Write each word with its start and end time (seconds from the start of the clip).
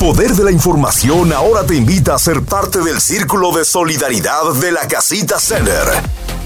poder 0.00 0.32
de 0.32 0.44
la 0.44 0.50
información 0.50 1.30
ahora 1.30 1.66
te 1.66 1.76
invita 1.76 2.14
a 2.14 2.18
ser 2.18 2.42
parte 2.42 2.80
del 2.80 3.02
círculo 3.02 3.52
de 3.52 3.66
solidaridad 3.66 4.54
de 4.54 4.72
la 4.72 4.88
Casita 4.88 5.38
Center. 5.38 6.39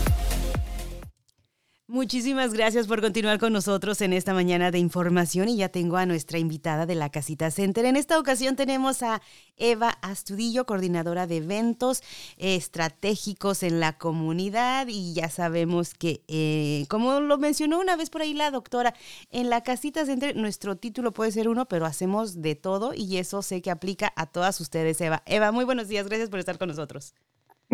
Muchísimas 1.94 2.52
gracias 2.52 2.88
por 2.88 3.00
continuar 3.00 3.38
con 3.38 3.52
nosotros 3.52 4.00
en 4.00 4.12
esta 4.12 4.34
mañana 4.34 4.72
de 4.72 4.80
información 4.80 5.48
y 5.48 5.58
ya 5.58 5.68
tengo 5.68 5.96
a 5.96 6.06
nuestra 6.06 6.40
invitada 6.40 6.86
de 6.86 6.96
la 6.96 7.08
Casita 7.08 7.52
Center. 7.52 7.84
En 7.84 7.94
esta 7.94 8.18
ocasión 8.18 8.56
tenemos 8.56 9.04
a 9.04 9.22
Eva 9.56 9.90
Astudillo, 10.02 10.66
coordinadora 10.66 11.28
de 11.28 11.36
eventos 11.36 12.02
estratégicos 12.36 13.62
en 13.62 13.78
la 13.78 13.96
comunidad 13.96 14.88
y 14.88 15.14
ya 15.14 15.30
sabemos 15.30 15.94
que, 15.94 16.24
eh, 16.26 16.84
como 16.88 17.20
lo 17.20 17.38
mencionó 17.38 17.78
una 17.78 17.94
vez 17.94 18.10
por 18.10 18.22
ahí 18.22 18.34
la 18.34 18.50
doctora, 18.50 18.92
en 19.30 19.48
la 19.48 19.62
Casita 19.62 20.04
Center 20.04 20.34
nuestro 20.34 20.74
título 20.74 21.12
puede 21.12 21.30
ser 21.30 21.48
uno, 21.48 21.68
pero 21.68 21.86
hacemos 21.86 22.42
de 22.42 22.56
todo 22.56 22.92
y 22.92 23.18
eso 23.18 23.40
sé 23.40 23.62
que 23.62 23.70
aplica 23.70 24.12
a 24.16 24.26
todas 24.26 24.60
ustedes, 24.60 25.00
Eva. 25.00 25.22
Eva, 25.26 25.52
muy 25.52 25.64
buenos 25.64 25.86
días, 25.86 26.08
gracias 26.08 26.28
por 26.28 26.40
estar 26.40 26.58
con 26.58 26.66
nosotros. 26.70 27.14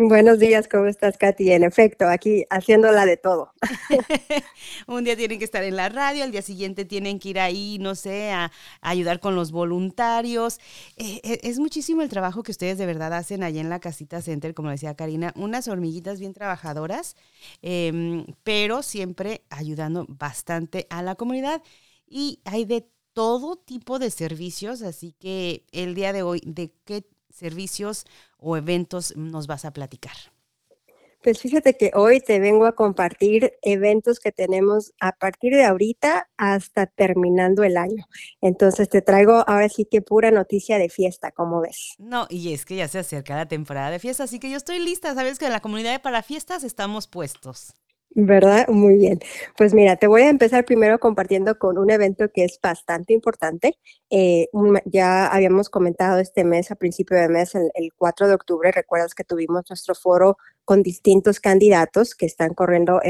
Buenos 0.03 0.39
días, 0.39 0.67
¿cómo 0.67 0.87
estás, 0.87 1.15
Katy? 1.15 1.51
En 1.51 1.63
efecto, 1.63 2.07
aquí 2.07 2.43
haciéndola 2.49 3.05
de 3.05 3.17
todo. 3.17 3.53
Un 4.87 5.03
día 5.03 5.15
tienen 5.15 5.37
que 5.37 5.45
estar 5.45 5.63
en 5.63 5.75
la 5.75 5.89
radio, 5.89 6.23
al 6.23 6.31
día 6.31 6.41
siguiente 6.41 6.85
tienen 6.85 7.19
que 7.19 7.29
ir 7.29 7.39
ahí, 7.39 7.77
no 7.79 7.93
sé, 7.93 8.31
a, 8.31 8.51
ayudar 8.81 9.19
con 9.19 9.35
los 9.35 9.51
voluntarios. 9.51 10.57
Eh, 10.97 11.21
eh, 11.23 11.39
es 11.43 11.59
muchísimo 11.59 12.01
el 12.01 12.09
trabajo 12.09 12.41
que 12.41 12.51
ustedes 12.51 12.79
de 12.79 12.87
verdad 12.87 13.13
hacen 13.13 13.43
allá 13.43 13.61
en 13.61 13.69
la 13.69 13.79
Casita 13.79 14.23
Center, 14.23 14.55
como 14.55 14.71
decía 14.71 14.95
Karina, 14.95 15.33
unas 15.35 15.67
hormiguitas 15.67 16.19
bien 16.19 16.33
trabajadoras, 16.33 17.15
em, 17.61 18.25
pero 18.43 18.81
siempre 18.81 19.43
ayudando 19.51 20.07
bastante 20.09 20.87
a 20.89 21.03
la 21.03 21.13
comunidad. 21.13 21.61
Y 22.07 22.39
hay 22.45 22.65
de 22.65 22.89
todo 23.13 23.55
tipo 23.55 23.99
de 23.99 24.09
servicios, 24.09 24.81
así 24.81 25.11
que 25.19 25.63
el 25.71 25.93
día 25.93 26.11
de 26.11 26.23
hoy, 26.23 26.41
¿de 26.43 26.73
qué 26.85 27.05
servicios 27.31 28.05
o 28.37 28.57
eventos 28.57 29.15
nos 29.15 29.47
vas 29.47 29.65
a 29.65 29.73
platicar? 29.73 30.15
Pues 31.23 31.39
fíjate 31.39 31.77
que 31.77 31.91
hoy 31.93 32.19
te 32.19 32.39
vengo 32.39 32.65
a 32.65 32.71
compartir 32.71 33.53
eventos 33.61 34.19
que 34.19 34.31
tenemos 34.31 34.91
a 34.99 35.11
partir 35.11 35.53
de 35.53 35.65
ahorita 35.65 36.27
hasta 36.35 36.87
terminando 36.87 37.63
el 37.63 37.77
año. 37.77 38.05
Entonces 38.41 38.89
te 38.89 39.03
traigo 39.03 39.43
ahora 39.47 39.69
sí 39.69 39.85
que 39.85 40.01
pura 40.01 40.31
noticia 40.31 40.79
de 40.79 40.89
fiesta, 40.89 41.31
como 41.31 41.61
ves. 41.61 41.93
No, 41.99 42.25
y 42.27 42.53
es 42.53 42.65
que 42.65 42.75
ya 42.75 42.87
se 42.87 42.97
acerca 42.97 43.35
la 43.35 43.47
temporada 43.47 43.91
de 43.91 43.99
fiesta, 43.99 44.23
así 44.23 44.39
que 44.39 44.49
yo 44.49 44.57
estoy 44.57 44.79
lista. 44.79 45.13
Sabes 45.13 45.37
que 45.37 45.45
en 45.45 45.51
la 45.51 45.59
comunidad 45.59 45.91
de 45.91 45.99
para 45.99 46.23
fiestas 46.23 46.63
estamos 46.63 47.05
puestos. 47.05 47.75
¿Verdad? 48.13 48.67
Muy 48.67 48.95
bien. 48.97 49.19
Pues 49.57 49.73
mira, 49.73 49.95
te 49.95 50.07
voy 50.07 50.23
a 50.23 50.29
empezar 50.29 50.65
primero 50.65 50.99
compartiendo 50.99 51.57
con 51.57 51.77
un 51.77 51.89
evento 51.89 52.29
que 52.33 52.43
es 52.43 52.59
bastante 52.61 53.13
importante. 53.13 53.77
Eh, 54.09 54.47
ya 54.85 55.27
habíamos 55.27 55.69
comentado 55.69 56.19
este 56.19 56.43
mes, 56.43 56.71
a 56.71 56.75
principio 56.75 57.15
de 57.17 57.29
mes, 57.29 57.55
el, 57.55 57.93
4 57.97 58.27
de 58.27 58.33
octubre, 58.33 58.71
recuerdas 58.71 59.15
que 59.15 59.23
tuvimos 59.23 59.63
nuestro 59.69 59.95
foro 59.95 60.37
con 60.65 60.83
distintos 60.83 61.39
candidatos 61.39 62.13
que 62.13 62.25
están 62.25 62.53
corriendo 62.53 63.01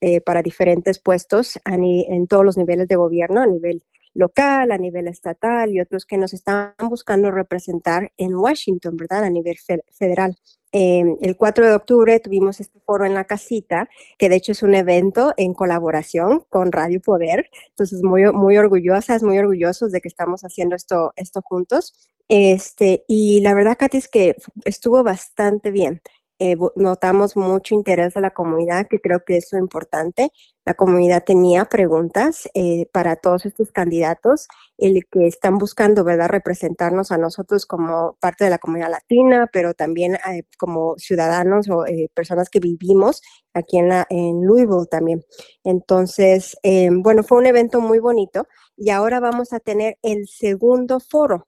eh, 0.00 0.20
para 0.22 0.42
diferentes 0.42 0.98
puestos 0.98 1.60
en 1.64 2.26
todos 2.26 2.44
los 2.44 2.56
niveles 2.56 2.88
de 2.88 2.96
gobierno, 2.96 3.40
a 3.40 3.46
nivel 3.46 3.84
local, 4.14 4.72
a 4.72 4.78
nivel 4.78 5.08
estatal 5.08 5.72
y 5.72 5.80
otros 5.80 6.04
que 6.06 6.18
nos 6.18 6.32
están 6.32 6.74
buscando 6.88 7.30
representar 7.30 8.12
en 8.16 8.34
Washington, 8.34 8.96
¿verdad? 8.96 9.24
A 9.24 9.30
nivel 9.30 9.56
federal. 9.92 10.36
Em, 10.70 11.16
el 11.22 11.36
4 11.36 11.66
de 11.66 11.74
octubre 11.74 12.20
tuvimos 12.20 12.60
este 12.60 12.78
foro 12.80 13.06
en 13.06 13.14
la 13.14 13.24
casita, 13.24 13.88
que 14.18 14.28
de 14.28 14.36
hecho 14.36 14.52
es 14.52 14.62
un 14.62 14.74
evento 14.74 15.32
en 15.38 15.54
colaboración 15.54 16.44
con 16.50 16.72
Radio 16.72 17.00
Poder. 17.00 17.48
Entonces, 17.70 18.02
muy, 18.02 18.30
muy 18.32 18.58
orgullosas, 18.58 19.22
muy 19.22 19.38
orgullosos 19.38 19.92
de 19.92 20.00
que 20.00 20.08
estamos 20.08 20.42
haciendo 20.42 20.76
esto, 20.76 21.12
esto 21.16 21.40
juntos. 21.42 21.94
Este, 22.28 23.04
y 23.08 23.40
la 23.40 23.54
verdad, 23.54 23.78
Katy, 23.78 23.96
es 23.98 24.08
que 24.08 24.36
estuvo 24.64 25.02
bastante 25.02 25.70
bien. 25.70 26.02
Eh, 26.40 26.56
notamos 26.76 27.36
mucho 27.36 27.74
interés 27.74 28.14
de 28.14 28.20
la 28.20 28.30
comunidad, 28.30 28.86
que 28.88 29.00
creo 29.00 29.24
que 29.24 29.36
es 29.36 29.48
lo 29.52 29.58
importante. 29.58 30.30
La 30.64 30.74
comunidad 30.74 31.24
tenía 31.24 31.64
preguntas 31.64 32.48
eh, 32.54 32.86
para 32.92 33.16
todos 33.16 33.46
estos 33.46 33.72
candidatos, 33.72 34.46
el 34.76 35.04
que 35.10 35.26
están 35.26 35.58
buscando, 35.58 36.04
¿verdad?, 36.04 36.28
representarnos 36.28 37.10
a 37.10 37.18
nosotros 37.18 37.66
como 37.66 38.16
parte 38.20 38.44
de 38.44 38.50
la 38.50 38.58
comunidad 38.58 38.90
latina, 38.90 39.48
pero 39.52 39.74
también 39.74 40.14
eh, 40.14 40.44
como 40.58 40.94
ciudadanos 40.98 41.68
o 41.70 41.84
personas 42.14 42.50
que 42.50 42.60
vivimos 42.60 43.22
aquí 43.54 43.78
en, 43.78 43.88
la, 43.88 44.06
en 44.10 44.46
Louisville 44.46 44.86
también. 44.90 45.24
Entonces, 45.64 46.56
bueno, 47.02 47.22
fue 47.24 47.38
un 47.38 47.46
evento 47.46 47.80
muy 47.80 47.98
bonito 47.98 48.46
y 48.76 48.90
ahora 48.90 49.20
vamos 49.20 49.52
a 49.52 49.60
tener 49.60 49.98
el 50.02 50.28
segundo 50.28 51.00
foro 51.00 51.46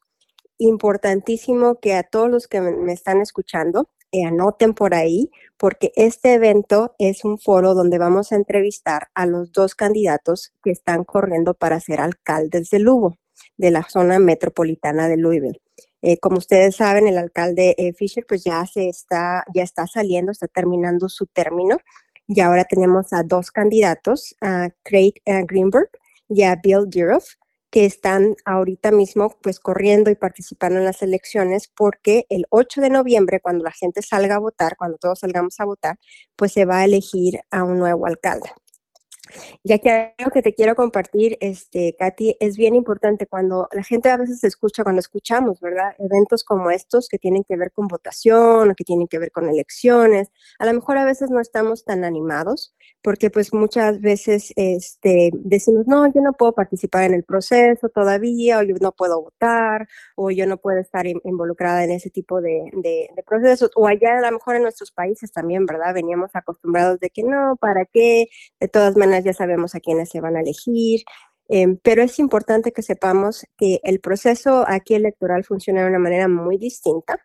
importantísimo 0.58 1.80
que 1.80 1.94
a 1.94 2.02
todos 2.02 2.30
los 2.30 2.46
que 2.46 2.60
me 2.60 2.92
están 2.92 3.20
escuchando, 3.20 3.88
eh, 4.12 4.24
anoten 4.24 4.74
por 4.74 4.94
ahí, 4.94 5.30
porque 5.56 5.92
este 5.96 6.34
evento 6.34 6.94
es 6.98 7.24
un 7.24 7.38
foro 7.38 7.74
donde 7.74 7.98
vamos 7.98 8.32
a 8.32 8.36
entrevistar 8.36 9.08
a 9.14 9.26
los 9.26 9.52
dos 9.52 9.74
candidatos 9.74 10.52
que 10.62 10.70
están 10.70 11.04
corriendo 11.04 11.54
para 11.54 11.80
ser 11.80 12.00
alcaldes 12.00 12.70
de 12.70 12.80
Lugo, 12.80 13.18
de 13.56 13.70
la 13.70 13.82
zona 13.82 14.18
metropolitana 14.18 15.08
de 15.08 15.16
Louisville. 15.16 15.60
Eh, 16.02 16.18
como 16.18 16.38
ustedes 16.38 16.76
saben, 16.76 17.06
el 17.06 17.18
alcalde 17.18 17.74
eh, 17.78 17.92
Fisher 17.92 18.24
pues 18.26 18.42
ya 18.44 18.64
se 18.66 18.88
está, 18.88 19.44
ya 19.54 19.62
está 19.62 19.86
saliendo, 19.86 20.32
está 20.32 20.48
terminando 20.48 21.08
su 21.08 21.26
término 21.26 21.78
y 22.26 22.40
ahora 22.40 22.64
tenemos 22.64 23.12
a 23.12 23.22
dos 23.22 23.50
candidatos, 23.50 24.34
a 24.40 24.70
Craig 24.82 25.14
Greenberg 25.24 25.90
y 26.28 26.44
a 26.44 26.56
Bill 26.56 26.88
Diroff, 26.88 27.34
que 27.70 27.84
están 27.86 28.36
ahorita 28.44 28.90
mismo 28.90 29.36
pues 29.42 29.60
corriendo 29.60 30.10
y 30.10 30.16
participando 30.16 30.78
en 30.78 30.84
las 30.84 31.02
elecciones 31.02 31.68
porque 31.74 32.26
el 32.28 32.46
8 32.50 32.80
de 32.80 32.90
noviembre, 32.90 33.40
cuando 33.40 33.64
la 33.64 33.72
gente 33.72 34.02
salga 34.02 34.36
a 34.36 34.38
votar, 34.38 34.76
cuando 34.76 34.98
todos 34.98 35.20
salgamos 35.20 35.60
a 35.60 35.64
votar, 35.64 35.98
pues 36.36 36.52
se 36.52 36.64
va 36.64 36.78
a 36.78 36.84
elegir 36.84 37.40
a 37.50 37.62
un 37.64 37.78
nuevo 37.78 38.06
alcalde. 38.06 38.50
Ya 39.64 39.78
que 39.78 40.14
algo 40.18 40.30
que 40.32 40.42
te 40.42 40.54
quiero 40.54 40.74
compartir, 40.74 41.36
este, 41.40 41.96
Katy, 41.98 42.36
es 42.40 42.56
bien 42.56 42.74
importante 42.74 43.26
cuando 43.26 43.68
la 43.72 43.82
gente 43.82 44.10
a 44.10 44.16
veces 44.16 44.44
escucha, 44.44 44.82
cuando 44.82 45.00
escuchamos, 45.00 45.60
¿verdad? 45.60 45.94
Eventos 45.98 46.44
como 46.44 46.70
estos 46.70 47.08
que 47.08 47.18
tienen 47.18 47.44
que 47.44 47.56
ver 47.56 47.72
con 47.72 47.88
votación 47.88 48.70
o 48.70 48.74
que 48.74 48.84
tienen 48.84 49.08
que 49.08 49.18
ver 49.18 49.30
con 49.32 49.48
elecciones, 49.48 50.30
a 50.58 50.66
lo 50.66 50.74
mejor 50.74 50.98
a 50.98 51.04
veces 51.04 51.30
no 51.30 51.40
estamos 51.40 51.84
tan 51.84 52.04
animados 52.04 52.74
porque 53.02 53.30
pues 53.30 53.52
muchas 53.54 54.00
veces 54.00 54.52
este, 54.56 55.30
decimos, 55.32 55.86
no, 55.86 56.06
yo 56.12 56.20
no 56.20 56.32
puedo 56.32 56.52
participar 56.52 57.04
en 57.04 57.14
el 57.14 57.24
proceso 57.24 57.88
todavía, 57.88 58.58
o 58.58 58.62
yo 58.62 58.74
no 58.80 58.92
puedo 58.92 59.22
votar, 59.22 59.88
o 60.16 60.30
yo 60.30 60.46
no 60.46 60.58
puedo 60.58 60.78
estar 60.78 61.06
involucrada 61.06 61.84
en 61.84 61.92
ese 61.92 62.10
tipo 62.10 62.40
de, 62.40 62.70
de, 62.74 63.08
de 63.14 63.22
procesos, 63.22 63.70
o 63.74 63.86
allá 63.86 64.18
a 64.18 64.20
lo 64.20 64.32
mejor 64.32 64.56
en 64.56 64.62
nuestros 64.62 64.90
países 64.92 65.32
también, 65.32 65.66
¿verdad? 65.66 65.94
Veníamos 65.94 66.30
acostumbrados 66.34 67.00
de 67.00 67.10
que 67.10 67.22
no, 67.22 67.56
¿para 67.60 67.86
qué? 67.86 68.28
De 68.60 68.68
todas 68.68 68.96
maneras, 68.96 69.19
ya 69.24 69.32
sabemos 69.32 69.74
a 69.74 69.80
quiénes 69.80 70.10
se 70.10 70.20
van 70.20 70.36
a 70.36 70.40
elegir, 70.40 71.02
em, 71.48 71.78
pero 71.82 72.02
es 72.02 72.18
importante 72.18 72.72
que 72.72 72.82
sepamos 72.82 73.44
que 73.56 73.80
el 73.84 74.00
proceso 74.00 74.64
aquí 74.68 74.94
electoral 74.94 75.44
funciona 75.44 75.82
de 75.82 75.88
una 75.88 75.98
manera 75.98 76.28
muy 76.28 76.58
distinta 76.58 77.20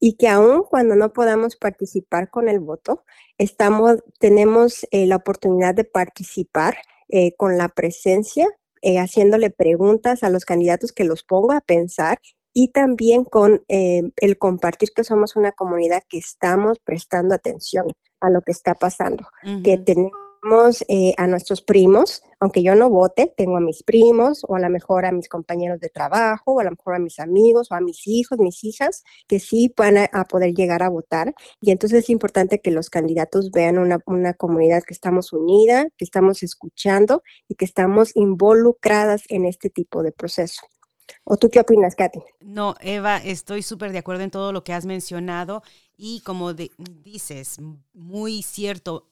y 0.00 0.14
que 0.14 0.28
aun 0.28 0.64
cuando 0.64 0.96
no 0.96 1.12
podamos 1.12 1.56
participar 1.56 2.30
con 2.30 2.48
el 2.48 2.58
voto, 2.58 3.04
estamos, 3.38 3.98
tenemos 4.18 4.86
eh, 4.90 5.06
la 5.06 5.16
oportunidad 5.16 5.74
de 5.74 5.84
participar 5.84 6.78
eh, 7.10 7.34
con 7.36 7.58
la 7.58 7.68
presencia, 7.68 8.46
eh, 8.82 8.98
haciéndole 8.98 9.50
preguntas 9.50 10.22
a 10.22 10.30
los 10.30 10.46
candidatos 10.46 10.92
que 10.92 11.04
los 11.04 11.22
pongo 11.22 11.52
a 11.52 11.60
pensar 11.60 12.18
y 12.54 12.68
también 12.68 13.24
con 13.24 13.62
em, 13.68 14.10
el 14.16 14.38
compartir 14.38 14.90
que 14.96 15.04
somos 15.04 15.36
una 15.36 15.52
comunidad 15.52 16.02
que 16.08 16.18
estamos 16.18 16.78
prestando 16.78 17.34
atención 17.34 17.86
a 18.20 18.30
lo 18.30 18.40
que 18.40 18.52
está 18.52 18.74
pasando, 18.74 19.28
que 19.64 19.78
tenemos 19.78 20.12
eh, 20.88 21.14
a 21.18 21.26
nuestros 21.26 21.60
primos, 21.60 22.22
aunque 22.40 22.62
yo 22.62 22.74
no 22.74 22.88
vote, 22.88 23.32
tengo 23.36 23.58
a 23.58 23.60
mis 23.60 23.82
primos 23.82 24.42
o 24.48 24.56
a 24.56 24.60
lo 24.60 24.70
mejor 24.70 25.04
a 25.04 25.12
mis 25.12 25.28
compañeros 25.28 25.80
de 25.80 25.90
trabajo 25.90 26.52
o 26.54 26.60
a 26.60 26.64
lo 26.64 26.70
mejor 26.70 26.94
a 26.94 26.98
mis 26.98 27.20
amigos 27.20 27.70
o 27.70 27.74
a 27.74 27.80
mis 27.80 28.06
hijos, 28.06 28.38
mis 28.38 28.64
hijas, 28.64 29.04
que 29.28 29.38
sí 29.38 29.72
van 29.76 29.98
a, 29.98 30.24
poder 30.24 30.54
llegar 30.54 30.82
a 30.82 30.88
votar. 30.88 31.34
Y 31.60 31.70
entonces 31.70 32.04
es 32.04 32.10
importante 32.10 32.60
que 32.60 32.70
los 32.70 32.88
candidatos 32.88 33.50
vean 33.50 33.78
una, 33.78 33.98
una 34.06 34.34
comunidad 34.34 34.82
que 34.82 34.94
estamos 34.94 35.32
unida, 35.32 35.88
que 35.98 36.04
estamos 36.04 36.42
escuchando 36.42 37.22
y 37.46 37.54
que 37.56 37.66
estamos 37.66 38.16
involucradas 38.16 39.24
en 39.28 39.44
este 39.44 39.68
tipo 39.68 40.02
de 40.02 40.12
proceso. 40.12 40.62
¿O 41.24 41.36
tú 41.36 41.50
qué 41.50 41.60
opinas, 41.60 41.96
Katy? 41.96 42.20
No, 42.40 42.74
Eva, 42.80 43.18
estoy 43.18 43.62
súper 43.62 43.92
de 43.92 43.98
acuerdo 43.98 44.22
en 44.22 44.30
todo 44.30 44.52
lo 44.52 44.64
que 44.64 44.72
has 44.72 44.86
mencionado 44.86 45.62
y 45.96 46.20
como 46.20 46.54
dices, 46.54 47.58
muy 47.92 48.42
cierto, 48.42 49.09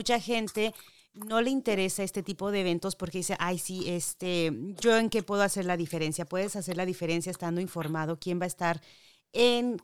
mucha 0.00 0.18
gente 0.18 0.74
no 1.12 1.42
le 1.42 1.50
interesa 1.50 2.02
este 2.02 2.22
tipo 2.22 2.50
de 2.50 2.62
eventos 2.62 2.96
porque 2.96 3.18
dice, 3.18 3.36
ay, 3.38 3.58
sí, 3.58 3.84
este, 3.86 4.50
yo 4.80 4.96
en 4.96 5.10
qué 5.10 5.22
puedo 5.22 5.42
hacer 5.42 5.66
la 5.66 5.76
diferencia. 5.76 6.24
Puedes 6.24 6.56
hacer 6.56 6.78
la 6.78 6.86
diferencia 6.86 7.30
estando 7.30 7.60
informado 7.60 8.18
quién 8.18 8.40
va 8.40 8.44
a 8.44 8.46
estar 8.46 8.80
en, 9.34 9.76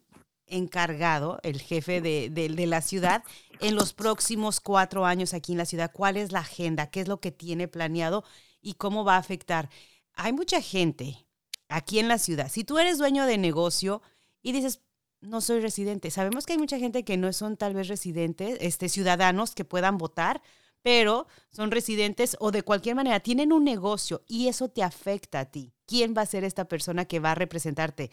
encargado, 0.46 1.38
el 1.42 1.60
jefe 1.60 2.00
de, 2.00 2.30
de, 2.30 2.66
la 2.66 2.80
ciudad, 2.80 3.24
en 3.60 3.74
los 3.74 3.92
próximos 3.92 4.60
cuatro 4.60 5.04
años 5.04 5.34
aquí 5.34 5.52
en 5.52 5.58
la 5.58 5.66
ciudad. 5.66 5.90
¿Cuál 5.92 6.16
es 6.16 6.32
la 6.32 6.40
agenda? 6.40 6.86
¿Qué 6.86 7.02
es 7.02 7.08
lo 7.08 7.20
que 7.20 7.30
tiene 7.30 7.68
planeado 7.68 8.24
y 8.62 8.74
cómo 8.74 9.04
va 9.04 9.16
a 9.16 9.18
afectar? 9.18 9.68
Hay 10.14 10.32
mucha 10.32 10.62
gente 10.62 11.26
aquí 11.68 11.98
en 11.98 12.08
la 12.08 12.16
ciudad. 12.16 12.50
Si 12.50 12.64
tú 12.64 12.78
eres 12.78 12.96
dueño 12.96 13.26
de 13.26 13.36
negocio 13.36 14.00
y 14.40 14.52
dices, 14.52 14.80
no 15.20 15.40
soy 15.40 15.60
residente, 15.60 16.10
sabemos 16.10 16.46
que 16.46 16.52
hay 16.52 16.58
mucha 16.58 16.78
gente 16.78 17.04
que 17.04 17.16
no 17.16 17.32
son 17.32 17.56
tal 17.56 17.74
vez 17.74 17.88
residentes, 17.88 18.58
este, 18.60 18.88
ciudadanos 18.88 19.54
que 19.54 19.64
puedan 19.64 19.98
votar, 19.98 20.42
pero 20.82 21.26
son 21.50 21.70
residentes 21.70 22.36
o 22.38 22.52
de 22.52 22.62
cualquier 22.62 22.94
manera 22.94 23.20
tienen 23.20 23.52
un 23.52 23.64
negocio 23.64 24.22
y 24.28 24.48
eso 24.48 24.68
te 24.68 24.82
afecta 24.82 25.40
a 25.40 25.44
ti. 25.46 25.72
¿Quién 25.84 26.14
va 26.16 26.22
a 26.22 26.26
ser 26.26 26.44
esta 26.44 26.66
persona 26.66 27.06
que 27.06 27.18
va 27.18 27.32
a 27.32 27.34
representarte? 27.34 28.10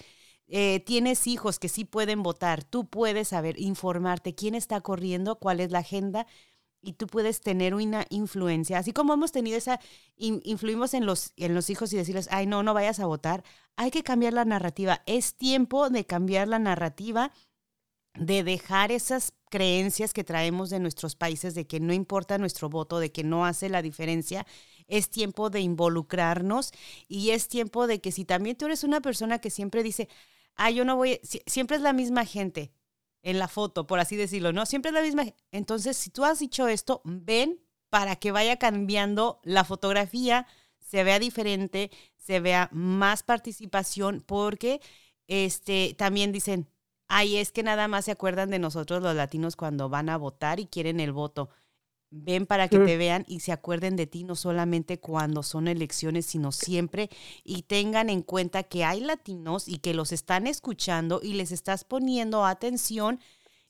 Eh, 0.47 0.81
tienes 0.85 1.27
hijos 1.27 1.59
que 1.59 1.69
sí 1.69 1.85
pueden 1.85 2.23
votar, 2.23 2.63
tú 2.63 2.87
puedes 2.87 3.29
saber, 3.29 3.59
informarte 3.59 4.35
quién 4.35 4.55
está 4.55 4.81
corriendo, 4.81 5.35
cuál 5.37 5.59
es 5.59 5.71
la 5.71 5.79
agenda 5.79 6.27
y 6.83 6.93
tú 6.93 7.07
puedes 7.07 7.39
tener 7.41 7.73
una 7.73 8.05
influencia. 8.09 8.77
Así 8.77 8.91
como 8.91 9.13
hemos 9.13 9.31
tenido 9.31 9.57
esa, 9.57 9.79
influimos 10.17 10.93
en 10.93 11.05
los, 11.05 11.33
en 11.37 11.55
los 11.55 11.69
hijos 11.69 11.93
y 11.93 11.97
decirles, 11.97 12.27
ay, 12.29 12.45
no, 12.45 12.61
no 12.61 12.73
vayas 12.73 12.99
a 12.99 13.05
votar. 13.05 13.43
Hay 13.77 13.89
que 13.89 14.03
cambiar 14.03 14.33
la 14.33 14.45
narrativa. 14.45 15.01
Es 15.05 15.35
tiempo 15.35 15.89
de 15.89 16.05
cambiar 16.05 16.49
la 16.49 16.59
narrativa 16.59 17.31
de 18.15 18.43
dejar 18.43 18.91
esas 18.91 19.33
creencias 19.49 20.13
que 20.13 20.23
traemos 20.23 20.69
de 20.69 20.79
nuestros 20.79 21.15
países 21.15 21.55
de 21.55 21.65
que 21.65 21.79
no 21.79 21.93
importa 21.93 22.37
nuestro 22.37 22.69
voto, 22.69 22.99
de 22.99 23.11
que 23.11 23.23
no 23.23 23.45
hace 23.45 23.69
la 23.69 23.81
diferencia. 23.81 24.45
Es 24.87 25.09
tiempo 25.09 25.49
de 25.49 25.61
involucrarnos 25.61 26.71
y 27.07 27.31
es 27.31 27.47
tiempo 27.47 27.87
de 27.87 28.01
que 28.01 28.11
si 28.11 28.25
también 28.25 28.57
tú 28.57 28.65
eres 28.65 28.83
una 28.83 29.01
persona 29.01 29.39
que 29.39 29.49
siempre 29.49 29.83
dice, 29.83 30.09
ah, 30.55 30.69
yo 30.69 30.83
no 30.83 30.97
voy, 30.97 31.21
siempre 31.47 31.77
es 31.77 31.81
la 31.81 31.93
misma 31.93 32.25
gente 32.25 32.73
en 33.23 33.39
la 33.39 33.47
foto, 33.47 33.87
por 33.87 33.99
así 33.99 34.15
decirlo, 34.15 34.53
¿no? 34.53 34.65
Siempre 34.65 34.89
es 34.89 34.95
la 34.95 35.01
misma. 35.01 35.25
Entonces, 35.51 35.97
si 35.97 36.09
tú 36.09 36.25
has 36.25 36.39
dicho 36.39 36.67
esto, 36.67 37.01
ven 37.05 37.59
para 37.89 38.15
que 38.17 38.31
vaya 38.31 38.57
cambiando 38.57 39.39
la 39.43 39.63
fotografía, 39.63 40.47
se 40.79 41.03
vea 41.03 41.19
diferente, 41.19 41.91
se 42.17 42.39
vea 42.39 42.69
más 42.71 43.23
participación, 43.23 44.21
porque 44.25 44.81
este, 45.27 45.95
también 45.97 46.31
dicen, 46.31 46.67
Ay, 47.15 47.37
es 47.37 47.51
que 47.51 47.61
nada 47.61 47.87
más 47.87 48.05
se 48.05 48.11
acuerdan 48.11 48.49
de 48.49 48.57
nosotros 48.57 49.03
los 49.03 49.15
latinos 49.15 49.55
cuando 49.55 49.87
van 49.87 50.09
a 50.09 50.17
votar 50.17 50.59
y 50.59 50.65
quieren 50.65 50.99
el 50.99 51.11
voto. 51.11 51.49
Ven 52.15 52.45
para 52.45 52.67
que 52.67 52.77
te 52.77 52.95
vean 52.95 53.25
y 53.27 53.39
se 53.39 53.51
acuerden 53.51 53.95
de 53.95 54.05
ti 54.05 54.23
no 54.23 54.35
solamente 54.35 54.99
cuando 54.99 55.41
son 55.41 55.67
elecciones, 55.67 56.27
sino 56.27 56.51
siempre 56.51 57.09
y 57.43 57.63
tengan 57.63 58.09
en 58.11 58.21
cuenta 58.21 58.61
que 58.61 58.85
hay 58.85 58.99
latinos 58.99 59.67
y 59.67 59.79
que 59.79 59.95
los 59.95 60.11
están 60.11 60.45
escuchando 60.45 61.21
y 61.23 61.33
les 61.33 61.51
estás 61.51 61.83
poniendo 61.83 62.45
atención 62.45 63.19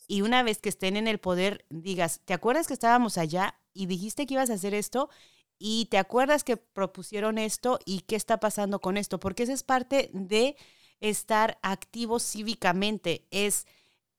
y 0.08 0.22
una 0.22 0.44
vez 0.44 0.60
que 0.60 0.70
estén 0.70 0.98
en 0.98 1.08
el 1.08 1.20
poder 1.20 1.66
digas, 1.70 2.20
¿te 2.26 2.34
acuerdas 2.34 2.68
que 2.68 2.74
estábamos 2.74 3.18
allá 3.18 3.56
y 3.74 3.86
dijiste 3.86 4.26
que 4.26 4.34
ibas 4.34 4.50
a 4.50 4.56
hacer 4.56 4.74
esto? 4.74 5.10
Y 5.58 5.86
te 5.86 5.98
acuerdas 5.98 6.44
que 6.44 6.58
propusieron 6.58 7.38
esto 7.38 7.80
y 7.86 8.02
qué 8.02 8.18
está 8.18 8.42
pasando 8.42 8.82
con 8.82 8.98
esto, 8.98 9.20
porque 9.20 9.44
esa 9.44 9.54
es 9.54 9.64
parte 9.64 10.10
de 10.14 10.58
estar 11.00 11.58
activo 11.62 12.20
cívicamente, 12.20 13.26
es 13.32 13.66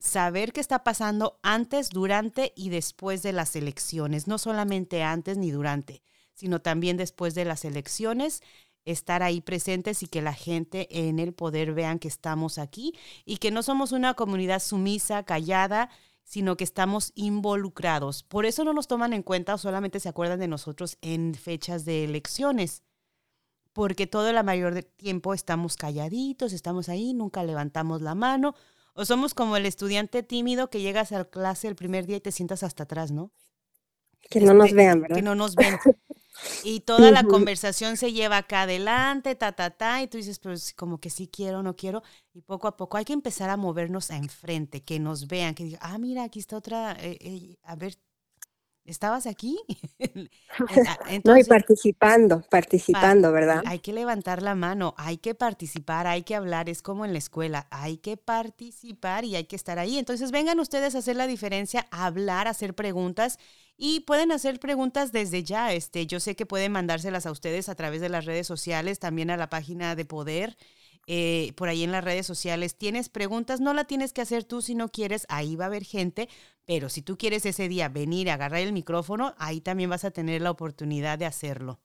saber 0.05 0.53
qué 0.53 0.61
está 0.61 0.85
pasando 0.85 1.39
antes, 1.43 1.89
durante 1.89 2.53
y 2.55 2.69
después 2.69 3.23
de 3.23 3.33
las 3.33 3.57
elecciones, 3.57 4.29
no 4.29 4.37
solamente 4.39 5.03
antes 5.03 5.39
ni 5.39 5.51
durante, 5.51 6.03
sino 6.35 6.61
también 6.61 6.99
después 6.99 7.35
de 7.35 7.47
las 7.47 7.65
elecciones, 7.65 8.43
estar 8.85 9.23
ahí 9.23 9.41
presentes 9.41 10.03
y 10.03 10.07
que 10.07 10.21
la 10.21 10.35
gente 10.35 11.09
en 11.09 11.19
el 11.19 11.33
poder 11.33 11.73
vean 11.73 11.99
que 11.99 12.09
estamos 12.09 12.59
aquí 12.59 12.93
y 13.25 13.39
que 13.39 13.51
no 13.51 13.63
somos 13.63 13.93
una 13.93 14.13
comunidad 14.13 14.61
sumisa, 14.61 15.23
callada, 15.23 15.89
sino 16.23 16.59
que 16.59 16.65
estamos 16.65 17.13
involucrados. 17.15 18.23
Por 18.25 18.45
eso 18.45 18.63
no 18.63 18.75
nos 18.75 18.89
toman 18.89 19.15
en 19.15 19.23
cuenta 19.23 19.55
o 19.55 19.59
solamente 19.59 20.01
se 20.01 20.11
acuerdan 20.11 20.39
de 20.39 20.49
nosotros 20.49 20.99
en 21.01 21.35
fechas 21.35 21.87
de 21.87 22.05
elecciones 22.05 22.83
porque 23.73 24.07
todo 24.07 24.29
el 24.29 24.45
mayor 24.45 24.83
tiempo 24.83 25.33
estamos 25.33 25.77
calladitos, 25.77 26.53
estamos 26.53 26.91
ahí, 26.91 27.15
nunca 27.15 27.43
levantamos 27.43 28.03
la 28.03 28.15
mano, 28.15 28.55
o 28.95 29.05
somos 29.05 29.35
como 29.35 29.57
el 29.57 29.67
estudiante 29.67 30.23
tímido 30.23 30.71
que 30.71 30.81
llegas 30.81 31.13
a 31.13 31.25
clase 31.25 31.69
el 31.69 31.77
primer 31.77 32.07
día 32.07 32.17
y 32.17 32.21
te 32.21 32.33
sientas 32.33 32.63
hasta 32.63 32.85
atrás, 32.85 33.11
¿no? 33.11 33.33
Que 34.31 34.41
no 34.41 34.55
nos 34.55 34.67
este, 34.67 34.77
vean, 34.77 35.03
¿verdad? 35.03 35.17
Que 35.17 35.23
no 35.23 35.35
nos 35.35 35.55
ven. 35.55 35.79
Y 36.65 36.81
toda 36.81 37.13
la 37.13 37.23
conversación 37.23 37.97
se 37.97 38.13
lleva 38.13 38.39
acá 38.39 38.63
adelante, 38.63 39.37
ta, 39.37 39.53
ta, 39.53 39.71
ta, 39.71 40.03
y 40.03 40.09
tú 40.09 40.17
dices, 40.17 40.41
pues 40.41 40.75
como 40.75 40.99
que 40.99 41.09
sí 41.09 41.29
quiero, 41.29 41.63
no 41.63 41.77
quiero, 41.77 42.03
y 42.33 42.41
poco 42.41 42.67
a 42.67 42.77
poco 42.77 42.97
hay 42.97 43.05
que 43.05 43.13
empezar 43.13 43.51
a 43.51 43.57
movernos 43.57 44.11
a 44.11 44.17
enfrente, 44.17 44.83
que 44.83 44.99
nos 44.99 45.29
vean, 45.29 45.55
que 45.55 45.65
digan, 45.65 45.81
ah, 45.83 45.97
mira, 45.97 46.25
aquí 46.25 46.41
está 46.41 46.57
otra, 46.57 46.97
eh, 47.01 47.17
eh, 47.21 47.57
a 47.63 47.77
ver, 47.77 47.97
¿Estabas 48.85 49.27
aquí? 49.27 49.59
Ah, 50.87 50.99
no, 51.25 51.37
y 51.37 51.45
participando, 51.45 52.43
participando, 52.49 53.33
¿verdad? 53.33 53.63
Hay 53.67 53.81
que 53.81 53.93
levantar 53.93 54.43
la 54.43 54.55
mano, 54.55 54.95
hay 54.97 55.17
que 55.19 55.35
participar, 55.35 56.07
hay 56.07 56.23
que 56.23 56.37
hablar, 56.37 56.69
es 56.69 56.81
como 56.81 57.05
en 57.05 57.13
la 57.13 57.19
escuela, 57.19 57.67
hay 57.71 57.97
que 57.97 58.17
participar 58.17 59.25
y 59.25 59.35
hay 59.35 59.45
que 59.45 59.57
estar 59.57 59.79
ahí. 59.79 59.99
Entonces 59.99 60.31
vengan 60.31 60.61
ustedes 60.61 60.95
a 60.95 60.99
hacer 60.99 61.17
la 61.17 61.27
diferencia, 61.27 61.87
a 61.91 62.07
hablar, 62.07 62.47
a 62.47 62.51
hacer 62.51 62.75
preguntas 62.75 63.39
y 63.77 64.01
pueden 64.01 64.31
hacer 64.33 64.61
preguntas 64.61 65.11
desde 65.13 65.43
ya. 65.43 65.73
Este, 65.73 66.07
yo 66.07 66.21
sé 66.21 66.37
que 66.37 66.47
pueden 66.47 66.73
mandárselas 66.73 67.27
a 67.27 67.33
ustedes 67.33 67.69
a 67.69 67.75
través 67.75 68.01
de 68.01 68.09
las 68.09 68.25
redes 68.25 68.47
sociales, 68.47 69.01
también 69.01 69.31
a 69.31 69.37
la 69.37 69.51
página 69.51 69.97
de 69.97 70.05
Poder. 70.05 70.57
Eh, 71.07 71.53
por 71.57 71.69
ahí 71.69 71.83
en 71.83 71.93
las 71.93 72.05
redes 72.05 72.27
sociales. 72.27 72.77
Tienes 72.77 73.09
preguntas, 73.09 73.61
no 73.61 73.75
la 73.75 73.85
tienes 73.85 74.13
que 74.13 74.23
hacer 74.23 74.45
tú 74.45 74.63
si 74.63 74.75
no 74.75 74.89
quieres, 74.89 75.27
ahí 75.29 75.57
va 75.57 75.65
a 75.65 75.69
haber 75.69 75.85
gente, 75.85 76.29
pero 76.65 76.89
si 76.89 77.03
tú 77.03 77.19
quieres 77.19 77.45
ese 77.47 77.69
día 77.69 77.89
venir 77.89 78.31
a 78.31 78.35
agarrar 78.35 78.61
el 78.61 78.73
micrófono, 78.73 79.35
ahí 79.39 79.61
también 79.61 79.91
vas 79.91 80.05
a 80.05 80.11
tener 80.11 80.41
la 80.41 80.51
oportunidad 80.51 81.19
de 81.19 81.27
hacerlo. 81.27 81.81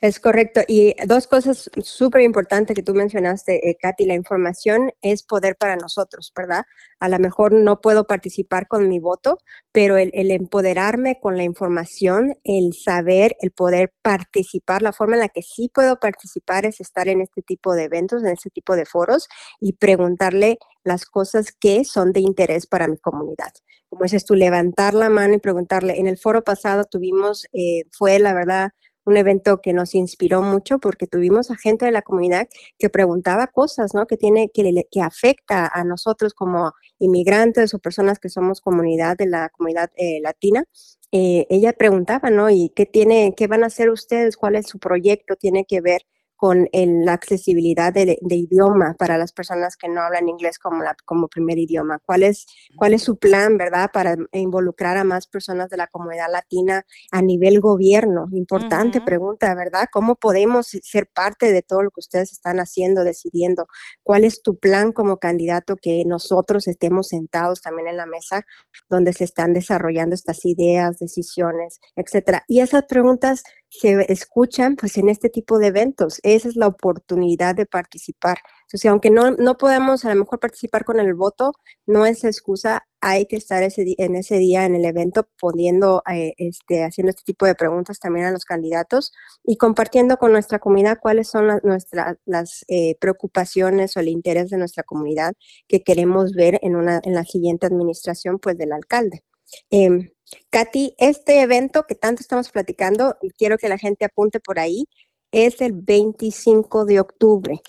Es 0.00 0.18
correcto. 0.20 0.60
Y 0.66 0.94
dos 1.06 1.26
cosas 1.26 1.70
súper 1.82 2.22
importantes 2.22 2.74
que 2.74 2.82
tú 2.82 2.94
mencionaste, 2.94 3.68
eh, 3.68 3.76
Katy, 3.80 4.06
la 4.06 4.14
información 4.14 4.92
es 5.02 5.22
poder 5.22 5.56
para 5.56 5.76
nosotros, 5.76 6.32
¿verdad? 6.36 6.64
A 7.00 7.08
lo 7.08 7.18
mejor 7.18 7.52
no 7.52 7.80
puedo 7.80 8.06
participar 8.06 8.68
con 8.68 8.88
mi 8.88 8.98
voto, 8.98 9.38
pero 9.72 9.96
el, 9.96 10.12
empoderarme 10.30 11.20
con 11.20 11.36
la 11.36 11.44
información, 11.44 12.36
el 12.44 12.72
saber, 12.74 13.36
el 13.40 13.50
poder 13.50 13.92
participar, 14.02 14.82
la 14.82 14.92
forma 14.92 15.14
en 15.14 15.20
la 15.20 15.28
que 15.28 15.42
sí 15.42 15.70
puedo 15.72 15.98
participar 16.00 16.64
es 16.64 16.80
estar 16.80 17.08
en 17.08 17.20
este 17.20 17.42
tipo 17.42 17.74
de 17.74 17.84
eventos, 17.84 18.22
en 18.22 18.30
este 18.30 18.50
tipo 18.50 18.76
de 18.76 18.86
foros 18.86 19.28
y 19.60 19.74
preguntarle 19.74 20.58
las 20.84 21.06
cosas 21.06 21.52
que 21.52 21.84
son 21.84 22.12
de 22.12 22.20
interés 22.20 22.66
para 22.66 22.88
mi 22.88 22.98
comunidad. 22.98 23.52
Como 23.88 24.04
dices 24.04 24.24
tú, 24.24 24.34
levantar 24.34 24.94
la 24.94 25.10
mano 25.10 25.34
y 25.34 25.38
preguntarle. 25.38 25.98
En 26.00 26.06
el 26.06 26.18
foro 26.18 26.42
pasado 26.42 26.84
tuvimos, 26.84 27.46
eh, 27.52 27.84
fue 27.92 28.18
la 28.18 28.32
verdad, 28.32 28.70
un 29.04 29.16
evento 29.16 29.60
que 29.60 29.72
nos 29.72 29.94
inspiró 29.94 30.42
mucho 30.42 30.78
porque 30.78 31.06
tuvimos 31.06 31.50
a 31.50 31.56
gente 31.56 31.84
de 31.84 31.92
la 31.92 32.02
comunidad 32.02 32.48
que 32.78 32.90
preguntaba 32.90 33.46
cosas, 33.48 33.94
¿no? 33.94 34.06
Que 34.06 34.16
tiene, 34.16 34.50
que, 34.52 34.86
que 34.90 35.00
afecta 35.00 35.70
a 35.72 35.84
nosotros 35.84 36.34
como 36.34 36.72
inmigrantes 36.98 37.74
o 37.74 37.78
personas 37.78 38.18
que 38.18 38.28
somos 38.28 38.60
comunidad 38.60 39.16
de 39.16 39.26
la 39.26 39.48
comunidad 39.50 39.90
eh, 39.96 40.20
latina. 40.22 40.64
Eh, 41.10 41.46
ella 41.50 41.72
preguntaba, 41.72 42.30
¿no? 42.30 42.48
¿Y 42.48 42.70
qué 42.74 42.86
tiene, 42.86 43.34
qué 43.36 43.46
van 43.46 43.64
a 43.64 43.66
hacer 43.66 43.90
ustedes? 43.90 44.36
¿Cuál 44.36 44.56
es 44.56 44.66
su 44.66 44.78
proyecto? 44.78 45.36
Tiene 45.36 45.64
que 45.66 45.80
ver 45.80 46.02
con 46.42 46.68
la 46.72 47.12
accesibilidad 47.12 47.92
de, 47.92 48.18
idioma 48.20 48.96
para 48.98 49.16
las 49.16 49.30
personas 49.30 49.76
que 49.76 49.88
no 49.88 50.00
hablan 50.00 50.28
inglés 50.28 50.58
como, 50.58 50.82
la, 50.82 50.96
como 51.04 51.28
primer 51.28 51.56
idioma. 51.56 52.00
¿Cuál 52.04 52.24
es, 52.24 52.46
¿Cuál 52.74 52.94
es 52.94 53.02
su 53.02 53.16
plan, 53.16 53.58
verdad, 53.58 53.90
para 53.92 54.16
involucrar 54.32 54.96
a 54.96 55.04
más 55.04 55.28
personas 55.28 55.70
de 55.70 55.76
la 55.76 55.86
comunidad 55.86 56.32
latina 56.32 56.84
a 57.12 57.22
nivel 57.22 57.60
gobierno? 57.60 58.26
Importante 58.32 59.00
pregunta, 59.00 59.54
¿verdad? 59.54 59.86
¿Cómo 59.92 60.16
podemos 60.16 60.66
ser 60.66 61.06
parte 61.14 61.52
de 61.52 61.62
todo 61.62 61.84
lo 61.84 61.90
que 61.92 62.00
ustedes 62.00 62.32
están 62.32 62.58
haciendo, 62.58 63.04
decidiendo? 63.04 63.68
¿Cuál 64.02 64.24
es 64.24 64.42
tu 64.42 64.58
plan 64.58 64.90
como 64.90 65.18
candidato 65.18 65.76
que 65.76 66.02
nosotros 66.06 66.66
estemos 66.66 67.06
sentados 67.06 67.62
también 67.62 67.86
en 67.86 67.98
la 67.98 68.06
mesa 68.06 68.44
donde 68.90 69.12
se 69.12 69.22
están 69.22 69.52
desarrollando 69.52 70.16
estas 70.16 70.44
ideas, 70.44 70.98
decisiones, 70.98 71.78
etcétera? 71.94 72.42
Y 72.48 72.62
esas 72.62 72.86
preguntas 72.86 73.44
se 73.72 74.12
escuchan 74.12 74.76
pues 74.76 74.98
en 74.98 75.08
este 75.08 75.30
tipo 75.30 75.58
de 75.58 75.68
eventos. 75.68 76.20
Esa 76.22 76.48
es 76.48 76.56
la 76.56 76.66
oportunidad 76.66 77.54
de 77.54 77.64
participar. 77.64 78.38
Entonces, 78.66 78.90
aunque 78.90 79.10
no, 79.10 79.30
no 79.30 79.56
podamos 79.56 80.04
a 80.04 80.10
lo 80.14 80.20
mejor 80.20 80.40
participar 80.40 80.84
con 80.84 81.00
el 81.00 81.14
voto, 81.14 81.52
no 81.86 82.04
es 82.04 82.22
excusa, 82.24 82.86
hay 83.00 83.24
que 83.24 83.36
estar 83.36 83.62
ese, 83.62 83.94
en 83.96 84.14
ese 84.14 84.36
día 84.36 84.66
en 84.66 84.74
el 84.74 84.84
evento 84.84 85.26
poniendo, 85.40 86.02
eh, 86.12 86.34
este, 86.36 86.84
haciendo 86.84 87.10
este 87.10 87.22
tipo 87.24 87.46
de 87.46 87.54
preguntas 87.54 87.98
también 87.98 88.26
a 88.26 88.30
los 88.30 88.44
candidatos 88.44 89.12
y 89.42 89.56
compartiendo 89.56 90.18
con 90.18 90.32
nuestra 90.32 90.58
comunidad 90.58 90.98
cuáles 91.00 91.28
son 91.28 91.60
nuestras 91.62 92.16
las 92.26 92.66
eh, 92.68 92.96
preocupaciones 93.00 93.96
o 93.96 94.00
el 94.00 94.08
interés 94.08 94.50
de 94.50 94.58
nuestra 94.58 94.82
comunidad 94.82 95.32
que 95.66 95.82
queremos 95.82 96.32
ver 96.34 96.58
en, 96.62 96.76
una, 96.76 97.00
en 97.04 97.14
la 97.14 97.24
siguiente 97.24 97.66
administración 97.66 98.38
pues 98.38 98.58
del 98.58 98.72
alcalde. 98.72 99.24
Em, 99.70 100.10
Katy, 100.50 100.94
este 100.98 101.40
evento 101.42 101.84
que 101.86 101.94
tanto 101.94 102.20
estamos 102.20 102.50
platicando, 102.50 103.16
y 103.22 103.30
quiero 103.30 103.58
que 103.58 103.68
la 103.68 103.78
gente 103.78 104.04
apunte 104.04 104.40
por 104.40 104.58
ahí, 104.58 104.86
es 105.32 105.60
el 105.60 105.72
25 105.72 106.84
de 106.84 107.00
octubre. 107.00 107.60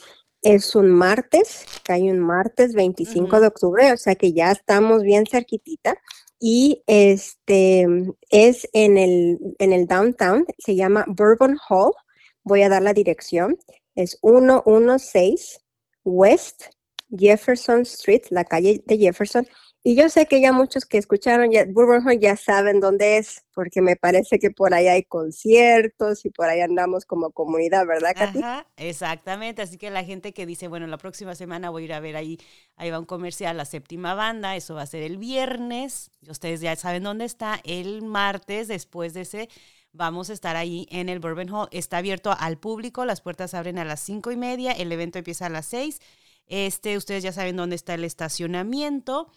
Es 0.41 0.75
un 0.75 0.89
martes, 0.89 1.65
hay 1.87 2.09
un 2.09 2.19
martes 2.19 2.73
25 2.73 3.39
de 3.39 3.47
octubre, 3.47 3.93
o 3.93 3.97
sea 3.97 4.15
que 4.15 4.33
ya 4.33 4.51
estamos 4.51 5.03
bien 5.03 5.25
cerquitita. 5.25 5.95
Y 6.39 6.83
este 6.87 7.87
es 8.29 8.67
en 8.73 8.97
el, 8.97 9.39
en 9.59 9.71
el 9.71 9.87
downtown, 9.87 10.45
se 10.57 10.75
llama 10.75 11.05
Bourbon 11.07 11.57
Hall. 11.69 11.93
Voy 12.43 12.63
a 12.63 12.69
dar 12.69 12.81
la 12.81 12.93
dirección. 12.93 13.57
es 13.95 14.17
116 14.21 15.61
West 16.03 16.65
Jefferson 17.17 17.81
Street, 17.81 18.23
la 18.29 18.45
calle 18.45 18.83
de 18.85 18.97
Jefferson. 18.97 19.47
Y 19.85 19.95
yo 19.95 20.07
sé 20.07 20.27
que 20.27 20.39
ya 20.39 20.53
muchos 20.53 20.85
que 20.85 20.97
escucharon 20.97 21.51
ya, 21.51 21.65
Bourbon 21.65 22.07
Hall 22.07 22.17
ya 22.17 22.37
saben 22.37 22.79
dónde 22.79 23.17
es, 23.17 23.43
porque 23.53 23.81
me 23.81 23.97
parece 23.97 24.39
que 24.39 24.49
por 24.49 24.73
ahí 24.73 24.87
hay 24.87 25.03
conciertos 25.03 26.23
y 26.23 26.29
por 26.29 26.47
ahí 26.47 26.61
andamos 26.61 27.05
como 27.05 27.31
comunidad, 27.31 27.85
¿verdad, 27.85 28.13
Katy? 28.15 28.39
Ajá, 28.39 28.65
exactamente. 28.77 29.61
Así 29.61 29.77
que 29.77 29.91
la 29.91 30.05
gente 30.05 30.33
que 30.33 30.45
dice, 30.45 30.69
bueno, 30.69 30.87
la 30.87 30.97
próxima 30.97 31.35
semana 31.35 31.69
voy 31.69 31.83
a 31.83 31.85
ir 31.85 31.93
a 31.93 31.99
ver 31.99 32.15
ahí, 32.15 32.39
ahí 32.77 32.91
va 32.91 32.99
un 32.99 33.05
comercial, 33.05 33.57
la 33.57 33.65
séptima 33.65 34.13
banda, 34.13 34.55
eso 34.55 34.73
va 34.73 34.83
a 34.83 34.85
ser 34.85 35.03
el 35.03 35.17
viernes. 35.17 36.11
Y 36.21 36.31
ustedes 36.31 36.61
ya 36.61 36.73
saben 36.77 37.03
dónde 37.03 37.25
está. 37.25 37.59
El 37.65 38.03
martes, 38.03 38.69
después 38.69 39.13
de 39.13 39.21
ese, 39.21 39.49
vamos 39.91 40.29
a 40.29 40.33
estar 40.33 40.55
ahí 40.55 40.87
en 40.91 41.09
el 41.09 41.19
Bourbon 41.19 41.49
Hall. 41.53 41.67
Está 41.71 41.97
abierto 41.97 42.33
al 42.39 42.57
público, 42.57 43.03
las 43.03 43.19
puertas 43.19 43.53
abren 43.53 43.77
a 43.79 43.83
las 43.83 43.99
cinco 43.99 44.31
y 44.31 44.37
media, 44.37 44.71
el 44.71 44.93
evento 44.93 45.19
empieza 45.19 45.47
a 45.47 45.49
las 45.49 45.65
seis. 45.65 45.99
Este, 46.47 46.97
ustedes 46.97 47.23
ya 47.23 47.31
saben 47.31 47.55
dónde 47.55 47.75
está 47.75 47.93
el 47.93 48.03
estacionamiento 48.03 49.31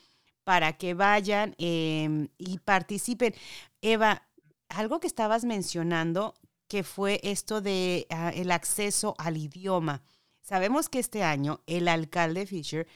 para 0.45 0.77
que 0.79 0.95
vayan 0.95 1.55
em, 1.59 2.29
y 2.39 2.59
participen. 2.59 3.35
Eva, 3.81 4.23
algo 4.69 5.01
que 5.01 5.07
estabas 5.07 5.45
mencionando 5.45 6.35
que 6.69 6.83
fue 6.83 7.21
esto 7.23 7.61
de 7.61 8.07
ah, 8.11 8.31
el 8.35 8.51
acceso 8.51 9.15
al 9.19 9.37
idioma. 9.37 10.03
Sabemos 10.43 10.89
que 10.89 10.99
este 10.99 11.23
año 11.23 11.63
el 11.67 11.89
alcalde 11.89 12.47
Fisher 12.47 12.87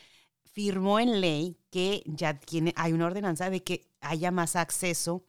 firmó 0.44 1.00
en 1.00 1.20
ley 1.20 1.58
que 1.70 2.02
ya 2.06 2.38
tiene, 2.38 2.72
hay 2.76 2.92
una 2.92 3.06
ordenanza 3.06 3.50
de 3.50 3.62
que 3.62 3.88
haya 4.00 4.30
más 4.30 4.56
acceso 4.56 5.24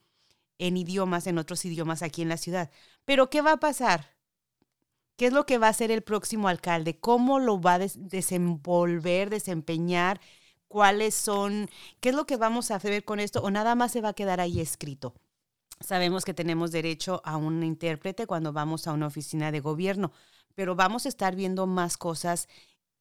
en 0.58 0.78
idiomas, 0.78 1.28
en 1.28 1.38
otros 1.38 1.66
idiomas 1.66 2.04
aquí 2.04 2.22
en 2.22 2.30
la 2.30 2.38
ciudad. 2.38 2.70
Pero 3.06 3.30
¿qué 3.30 3.42
va 3.42 3.54
a 3.54 3.60
pasar? 3.60 4.16
¿Qué 5.18 5.28
es 5.28 5.34
lo 5.34 5.46
que 5.46 5.58
va 5.58 5.68
a 5.68 5.72
hacer 5.72 5.92
el 5.92 6.02
próximo 6.02 6.48
alcalde? 6.48 7.00
¿Cómo 7.00 7.40
lo 7.40 7.62
va 7.62 7.76
a 7.76 7.80
desenvolver, 7.80 9.30
desempeñar? 9.30 10.20
cuáles 10.72 11.14
son, 11.14 11.70
qué 12.00 12.10
es 12.10 12.16
lo 12.16 12.26
que 12.26 12.38
vamos 12.38 12.72
a 12.72 12.76
hacer 12.76 13.04
con 13.04 13.20
esto 13.20 13.42
o 13.44 13.52
nada 13.52 13.76
más 13.76 13.92
se 13.92 14.02
va 14.02 14.10
a 14.10 14.14
quedar 14.14 14.40
ahí 14.40 14.62
escrito. 14.62 15.14
Sabemos 15.82 16.24
que 16.24 16.34
tenemos 16.34 16.72
derecho 16.72 17.22
a 17.26 17.38
un 17.38 17.62
intérprete 17.64 18.26
cuando 18.26 18.54
vamos 18.54 18.88
a 18.88 18.94
una 18.94 19.08
oficina 19.08 19.52
de 19.52 19.60
gobierno, 19.60 20.12
pero 20.56 20.76
vamos 20.76 21.06
a 21.06 21.10
estar 21.10 21.36
viendo 21.36 21.68
más 21.68 21.98
cosas 21.98 22.48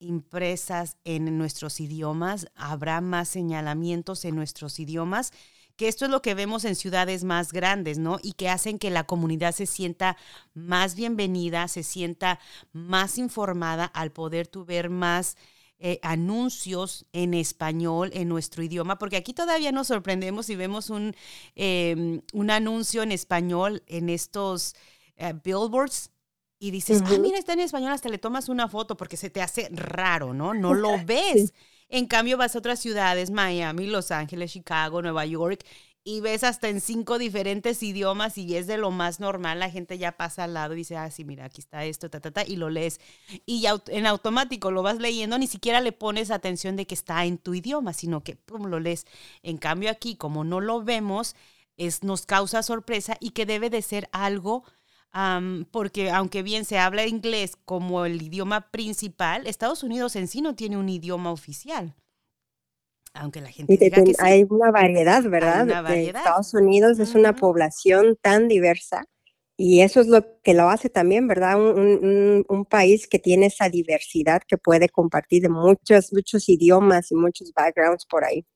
impresas 0.00 0.96
en 1.04 1.38
nuestros 1.38 1.78
idiomas, 1.78 2.48
habrá 2.56 3.00
más 3.00 3.28
señalamientos 3.28 4.24
en 4.24 4.34
nuestros 4.34 4.80
idiomas, 4.80 5.32
que 5.80 5.88
esto 5.88 6.04
es 6.04 6.10
lo 6.10 6.20
que 6.20 6.34
vemos 6.34 6.66
en 6.66 6.76
ciudades 6.76 7.24
más 7.24 7.54
grandes, 7.54 7.96
¿no? 7.96 8.18
Y 8.22 8.34
que 8.34 8.50
hacen 8.50 8.78
que 8.78 8.90
la 8.90 9.04
comunidad 9.04 9.54
se 9.54 9.64
sienta 9.64 10.18
más 10.52 10.94
bienvenida, 10.94 11.68
se 11.68 11.84
sienta 11.84 12.38
más 12.74 13.16
informada 13.16 13.86
al 13.86 14.12
poder 14.12 14.46
tu 14.46 14.66
ver 14.66 14.90
más 14.90 15.38
eh, 15.78 15.98
anuncios 16.02 17.06
en 17.14 17.32
español, 17.32 18.10
en 18.12 18.28
nuestro 18.28 18.62
idioma, 18.62 18.98
porque 18.98 19.16
aquí 19.16 19.32
todavía 19.32 19.72
nos 19.72 19.86
sorprendemos 19.86 20.44
si 20.44 20.54
vemos 20.54 20.90
un, 20.90 21.16
em, 21.54 22.20
un 22.34 22.50
anuncio 22.50 23.02
en 23.02 23.10
español 23.10 23.82
en 23.86 24.10
estos 24.10 24.74
eh, 25.16 25.32
billboards 25.42 26.10
y 26.58 26.72
dices, 26.72 27.02
ah, 27.06 27.16
mira, 27.18 27.38
está 27.38 27.54
en 27.54 27.60
español, 27.60 27.92
hasta 27.92 28.10
le 28.10 28.18
tomas 28.18 28.50
una 28.50 28.68
foto 28.68 28.98
porque 28.98 29.16
se 29.16 29.30
te 29.30 29.40
hace 29.40 29.70
raro, 29.72 30.34
¿no? 30.34 30.52
No 30.52 30.74
lo 30.74 31.02
ves. 31.06 31.54
En 31.90 32.06
cambio, 32.06 32.36
vas 32.36 32.54
a 32.54 32.60
otras 32.60 32.78
ciudades, 32.78 33.30
Miami, 33.30 33.86
Los 33.86 34.12
Ángeles, 34.12 34.52
Chicago, 34.52 35.02
Nueva 35.02 35.26
York, 35.26 35.64
y 36.04 36.20
ves 36.20 36.44
hasta 36.44 36.68
en 36.68 36.80
cinco 36.80 37.18
diferentes 37.18 37.82
idiomas 37.82 38.38
y 38.38 38.56
es 38.56 38.66
de 38.66 38.78
lo 38.78 38.90
más 38.90 39.20
normal, 39.20 39.58
la 39.58 39.70
gente 39.70 39.98
ya 39.98 40.12
pasa 40.12 40.44
al 40.44 40.54
lado 40.54 40.74
y 40.74 40.78
dice, 40.78 40.96
ah, 40.96 41.10
sí, 41.10 41.24
mira, 41.24 41.44
aquí 41.44 41.60
está 41.60 41.84
esto, 41.84 42.08
ta, 42.08 42.20
ta, 42.20 42.30
ta, 42.30 42.44
y 42.46 42.56
lo 42.56 42.70
lees. 42.70 43.00
Y 43.44 43.66
en 43.88 44.06
automático 44.06 44.70
lo 44.70 44.82
vas 44.82 44.98
leyendo, 44.98 45.36
ni 45.36 45.46
siquiera 45.46 45.80
le 45.80 45.92
pones 45.92 46.30
atención 46.30 46.76
de 46.76 46.86
que 46.86 46.94
está 46.94 47.24
en 47.26 47.38
tu 47.38 47.54
idioma, 47.54 47.92
sino 47.92 48.22
que 48.22 48.36
pum, 48.36 48.66
lo 48.66 48.80
lees. 48.80 49.06
En 49.42 49.58
cambio 49.58 49.90
aquí, 49.90 50.16
como 50.16 50.44
no 50.44 50.60
lo 50.60 50.82
vemos, 50.82 51.36
es, 51.76 52.02
nos 52.02 52.24
causa 52.24 52.62
sorpresa 52.62 53.16
y 53.20 53.30
que 53.30 53.46
debe 53.46 53.68
de 53.70 53.82
ser 53.82 54.08
algo... 54.12 54.64
porque 55.70 56.10
aunque 56.10 56.42
bien 56.42 56.64
se 56.64 56.78
habla 56.78 57.06
inglés 57.06 57.56
como 57.64 58.04
el 58.04 58.22
idioma 58.22 58.70
principal, 58.70 59.46
Estados 59.46 59.82
Unidos 59.82 60.16
en 60.16 60.28
sí 60.28 60.40
no 60.40 60.54
tiene 60.54 60.76
un 60.76 60.88
idioma 60.88 61.32
oficial. 61.32 61.94
Aunque 63.12 63.40
la 63.40 63.50
gente 63.50 63.76
diga 63.76 64.04
que 64.04 64.14
sí. 64.14 64.16
Hay 64.20 64.46
una 64.48 64.70
variedad, 64.70 65.24
¿verdad? 65.24 65.64
Una 65.64 65.82
variedad. 65.82 66.20
Estados 66.20 66.54
Unidos 66.54 67.00
es 67.00 67.14
una 67.14 67.34
población 67.34 68.16
tan 68.22 68.46
diversa 68.46 69.04
y 69.56 69.82
eso 69.82 70.00
es 70.00 70.06
lo 70.06 70.40
que 70.42 70.54
lo 70.54 70.70
hace 70.70 70.88
también, 70.88 71.28
¿verdad? 71.28 71.60
Un, 71.60 72.46
un, 72.48 72.64
país 72.64 73.06
que 73.06 73.18
tiene 73.18 73.46
esa 73.46 73.68
diversidad 73.68 74.40
que 74.46 74.56
puede 74.56 74.88
compartir 74.88 75.42
de 75.42 75.50
muchos, 75.50 76.14
muchos 76.14 76.48
idiomas 76.48 77.10
y 77.10 77.14
muchos 77.14 77.52
backgrounds 77.52 78.06
por 78.06 78.24
ahí. 78.24 78.46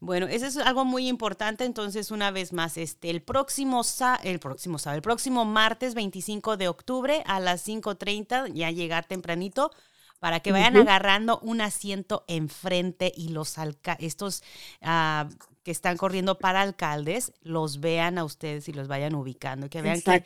Bueno, 0.00 0.26
eso 0.26 0.46
es 0.46 0.56
algo 0.56 0.84
muy 0.84 1.08
importante. 1.08 1.64
Entonces, 1.64 2.10
una 2.10 2.30
vez 2.30 2.52
más, 2.52 2.76
este, 2.76 3.10
el 3.10 3.22
próximo, 3.22 3.82
el 4.22 4.38
próximo, 4.38 4.78
el 4.92 5.02
próximo 5.02 5.44
martes 5.44 5.94
25 5.94 6.56
de 6.56 6.68
octubre 6.68 7.22
a 7.26 7.40
las 7.40 7.66
5.30, 7.66 8.52
ya 8.52 8.70
llegar 8.70 9.06
tempranito, 9.06 9.70
para 10.18 10.40
que 10.40 10.52
vayan 10.52 10.76
agarrando 10.76 11.38
un 11.40 11.60
asiento 11.60 12.24
enfrente 12.26 13.12
y 13.14 13.28
los 13.28 13.56
estos 13.98 14.42
ah, 14.82 15.28
que 15.62 15.70
están 15.70 15.96
corriendo 15.96 16.38
para 16.38 16.62
alcaldes 16.62 17.32
los 17.42 17.80
vean 17.80 18.18
a 18.18 18.24
ustedes 18.24 18.68
y 18.68 18.72
los 18.72 18.88
vayan 18.88 19.14
ubicando, 19.14 19.68
que 19.68 19.82
vean 19.82 20.00
que, 20.00 20.24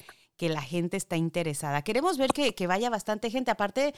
la 0.49 0.62
gente 0.62 0.97
está 0.97 1.16
interesada. 1.16 1.82
Queremos 1.82 2.18
ver 2.18 2.30
que, 2.30 2.66
vaya 2.66 2.90
bastante 2.90 3.30
gente. 3.30 3.50
Aparte, 3.50 3.94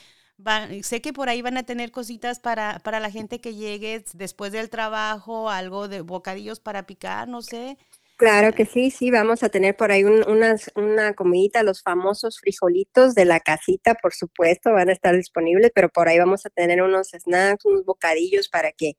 sé 0.82 1.00
que 1.00 1.12
por 1.12 1.28
ahí 1.28 1.42
van 1.42 1.56
a 1.56 1.62
tener 1.62 1.90
cositas 1.90 2.40
para, 2.40 2.80
para 2.80 3.00
la 3.00 3.10
gente 3.10 3.40
que 3.40 3.54
llegue 3.54 4.04
después 4.14 4.52
del 4.52 4.70
trabajo, 4.70 5.50
algo 5.50 5.88
de 5.88 6.00
bocadillos 6.00 6.60
para 6.60 6.86
picar, 6.86 7.28
no 7.28 7.42
sé. 7.42 7.78
Claro 8.16 8.52
que 8.52 8.66
sí, 8.66 8.92
sí, 8.92 9.10
vamos 9.10 9.42
a 9.42 9.48
tener 9.48 9.76
por 9.76 9.90
ahí 9.90 10.04
una 10.04 11.14
comidita, 11.14 11.64
los 11.64 11.82
famosos 11.82 12.38
frijolitos 12.38 13.16
de 13.16 13.24
la 13.24 13.40
casita, 13.40 13.96
por 13.96 14.14
supuesto, 14.14 14.72
van 14.72 14.90
a 14.90 14.92
estar 14.92 15.16
disponibles, 15.16 15.72
pero 15.74 15.88
por 15.88 16.08
ahí 16.08 16.18
vamos 16.18 16.46
a 16.46 16.50
tener 16.50 16.82
unos 16.82 17.08
snacks, 17.08 17.64
unos 17.64 17.84
bocadillos 17.84 18.48
para 18.48 18.70
que 18.70 18.92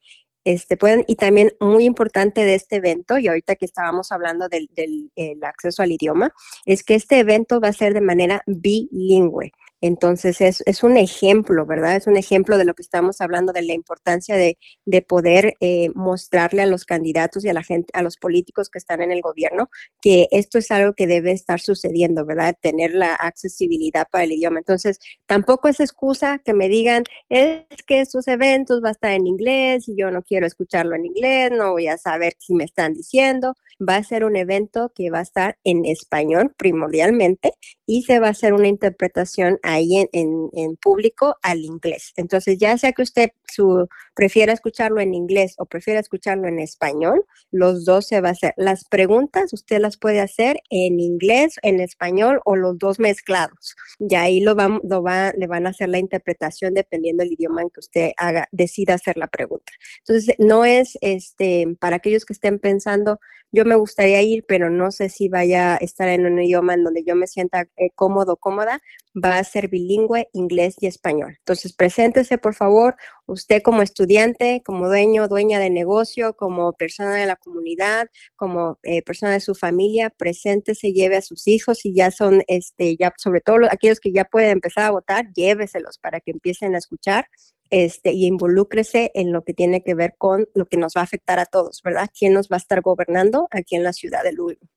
este, 0.45 0.77
puedan, 0.77 1.03
y 1.07 1.15
también 1.15 1.53
muy 1.59 1.85
importante 1.85 2.45
de 2.45 2.55
este 2.55 2.77
evento, 2.77 3.17
y 3.17 3.27
ahorita 3.27 3.55
que 3.55 3.65
estábamos 3.65 4.12
hablando 4.12 4.50
del, 4.50 4.69
del 4.75 5.43
acceso 5.43 5.83
al 5.83 5.91
idioma, 5.91 6.33
es 6.65 6.83
que 6.83 6.95
este 6.95 7.19
evento 7.19 7.59
va 7.59 7.69
a 7.69 7.73
ser 7.73 7.93
de 7.93 8.01
manera 8.01 8.43
bilingüe. 8.45 9.53
Entonces 9.83 10.39
es, 10.39 10.63
es, 10.65 10.81
un 10.81 10.95
ejemplo, 10.95 11.65
¿verdad? 11.65 11.97
Es 11.97 12.07
un 12.07 12.15
ejemplo 12.15 12.57
de 12.57 12.63
lo 12.63 12.73
que 12.73 12.81
estamos 12.81 13.19
hablando, 13.19 13.51
de 13.51 13.63
la 13.63 13.73
importancia 13.73 14.37
de, 14.37 14.57
de 14.85 15.01
poder 15.01 15.55
eh, 15.59 15.89
mostrarle 15.93 16.61
a 16.61 16.65
los 16.67 16.85
candidatos 16.85 17.43
y 17.43 17.49
a 17.49 17.53
la 17.53 17.63
gente, 17.63 17.91
a 17.91 18.01
los 18.01 18.15
políticos 18.15 18.69
que 18.69 18.77
están 18.79 19.01
en 19.01 19.11
el 19.11 19.19
gobierno, 19.19 19.69
que 20.01 20.29
esto 20.31 20.57
es 20.57 20.71
algo 20.71 20.93
que 20.93 21.05
debe 21.05 21.33
estar 21.33 21.59
sucediendo, 21.59 22.25
¿verdad? 22.25 22.55
Tener 22.61 22.93
la 22.93 23.13
accesibilidad 23.13 24.07
para 24.09 24.23
el 24.23 24.31
idioma. 24.31 24.59
Entonces, 24.59 24.99
tampoco 25.25 25.67
es 25.67 25.81
excusa 25.81 26.39
que 26.39 26.53
me 26.53 26.69
digan, 26.69 27.03
es 27.27 27.65
que 27.85 27.99
estos 27.99 28.29
eventos 28.29 28.81
va 28.81 28.87
a 28.87 28.93
estar 28.93 29.11
en 29.11 29.27
inglés 29.27 29.89
y 29.89 29.97
yo 29.97 30.11
no 30.11 30.23
quiero 30.23 30.47
escucharlo 30.47 30.95
en 30.95 31.07
inglés, 31.07 31.51
no 31.51 31.73
voy 31.73 31.87
a 31.87 31.97
saber 31.97 32.35
si 32.39 32.53
me 32.53 32.63
están 32.63 32.93
diciendo. 32.93 33.53
Va 33.81 33.97
a 33.97 34.03
ser 34.03 34.23
un 34.23 34.37
evento 34.37 34.93
que 34.95 35.09
va 35.09 35.19
a 35.19 35.23
estar 35.23 35.57
en 35.65 35.83
español 35.83 36.53
primordialmente 36.55 37.51
y 37.85 38.03
se 38.03 38.19
va 38.19 38.27
a 38.27 38.31
hacer 38.31 38.53
una 38.53 38.67
interpretación 38.67 39.59
ahí 39.74 40.08
en, 40.12 40.50
en, 40.53 40.75
público 40.77 41.38
al 41.42 41.60
inglés. 41.60 42.13
Entonces, 42.15 42.58
ya 42.58 42.77
sea 42.77 42.92
que 42.94 43.01
usted 43.01 43.32
su, 43.51 43.88
prefiera 44.13 44.53
escucharlo 44.53 45.01
en 45.01 45.13
inglés 45.13 45.56
o 45.58 45.65
prefiera 45.65 46.00
escucharlo 46.00 46.48
en 46.48 46.60
español, 46.60 47.25
los 47.51 47.86
dos 47.86 48.08
se 48.08 48.22
va 48.22 48.30
a 48.30 48.32
hacer. 48.32 48.53
Las 48.58 48.86
preguntas 48.86 49.53
usted 49.53 49.80
las 49.80 49.98
puede 49.98 50.20
hacer 50.20 50.62
en 50.70 51.00
inglés, 51.00 51.56
en 51.62 51.80
español 51.80 52.42
o 52.46 52.56
los 52.56 52.77
dos 52.77 53.00
mezclados. 53.00 53.75
Y 54.00 54.15
ahí 54.15 54.39
lo 54.39 54.56
va, 54.56 54.80
lo 54.84 55.03
va, 55.03 55.32
le 55.38 55.48
van 55.48 55.68
a 55.68 55.72
hacer 55.72 55.89
la 55.89 56.00
interpretación 56.00 56.74
dependiendo 56.74 57.24
del 57.24 57.34
idioma 57.34 57.62
en 57.62 57.70
que 57.70 57.80
usted 57.80 58.12
haga, 58.18 58.48
decida 58.51 58.96
hacer 58.96 59.18
la 59.18 59.27
pregunta. 59.27 59.72
Entonces, 60.00 60.36
no 60.39 60.65
es 60.65 60.98
este, 61.01 61.75
para 61.80 61.98
aquellos 61.98 62.25
que 62.25 62.34
estén 62.34 62.60
pensando, 62.60 63.20
yo 63.53 63.65
me 63.65 63.75
gustaría 63.75 64.22
ir, 64.24 64.44
pero 64.48 64.72
no 64.72 64.92
sé 64.92 65.10
si 65.10 65.30
vaya 65.30 65.75
a 65.75 65.77
estar 65.77 66.10
en 66.10 66.25
un 66.25 66.42
idioma 66.42 66.74
en 66.74 66.84
donde 66.84 67.03
yo 67.03 67.15
me 67.15 67.27
sienta 67.27 67.68
eh, 67.77 67.92
cómodo, 67.94 68.36
cómoda, 68.36 68.82
va 69.13 69.38
a 69.38 69.43
ser 69.43 69.67
bilingüe, 69.70 70.29
inglés 70.34 70.75
y 70.79 70.88
español. 70.88 71.36
Entonces, 71.39 71.74
preséntese, 71.74 72.38
por 72.38 72.55
favor, 72.55 72.96
usted 73.25 73.62
como 73.62 73.82
estudiante, 73.82 74.62
como 74.65 74.88
dueño, 74.88 75.27
dueña 75.27 75.60
de 75.60 75.70
negocio, 75.70 76.36
como 76.36 76.74
persona 76.74 77.15
de 77.15 77.25
la 77.25 77.36
comunidad, 77.36 78.08
como 78.36 78.79
eh, 78.84 79.01
persona 79.03 79.34
de 79.34 79.39
su 79.39 79.55
familia, 79.55 80.10
preséntese, 80.10 80.93
lleve 80.93 81.17
a 81.17 81.22
sus 81.22 81.48
hijos 81.48 81.86
y 81.86 81.93
ya 81.93 82.12
son, 82.12 82.43
este, 82.48 82.96
ya 82.98 83.13
sobre 83.17 83.41
todo 83.41 83.58
aquellos 83.70 84.00
que 84.00 84.12
ya 84.12 84.25
pueden 84.25 84.51
empezar 84.51 84.86
a 84.86 84.91
votar, 84.91 85.32
lléveselos 85.34 85.98
para 86.00 86.20
que 86.20 86.32
empiecen 86.32 86.75
a 86.75 86.79
escuchar 86.79 87.27
este, 87.70 88.12
y 88.12 88.25
involúcrese 88.27 89.12
en 89.15 89.32
lo 89.32 89.43
que 89.43 89.53
tiene 89.53 89.84
que 89.84 89.96
ver 89.96 90.15
con 90.17 90.48
lo 90.53 90.65
que 90.67 90.77
nos 90.77 90.93
va 90.96 91.01
a 91.01 91.05
afectar 91.05 91.39
a 91.39 91.46
todos, 91.46 91.82
¿verdad? 91.84 92.10
¿Quién 92.17 92.34
nos 92.34 92.48
va 92.48 92.58
a 92.58 92.58
estar 92.58 92.82
gobernando 92.82 93.48
aquí 93.51 93.75
en 93.75 93.84
la 93.84 93.93
ciudad 93.93 94.24
de 94.24 94.34
Louisville? 94.34 94.70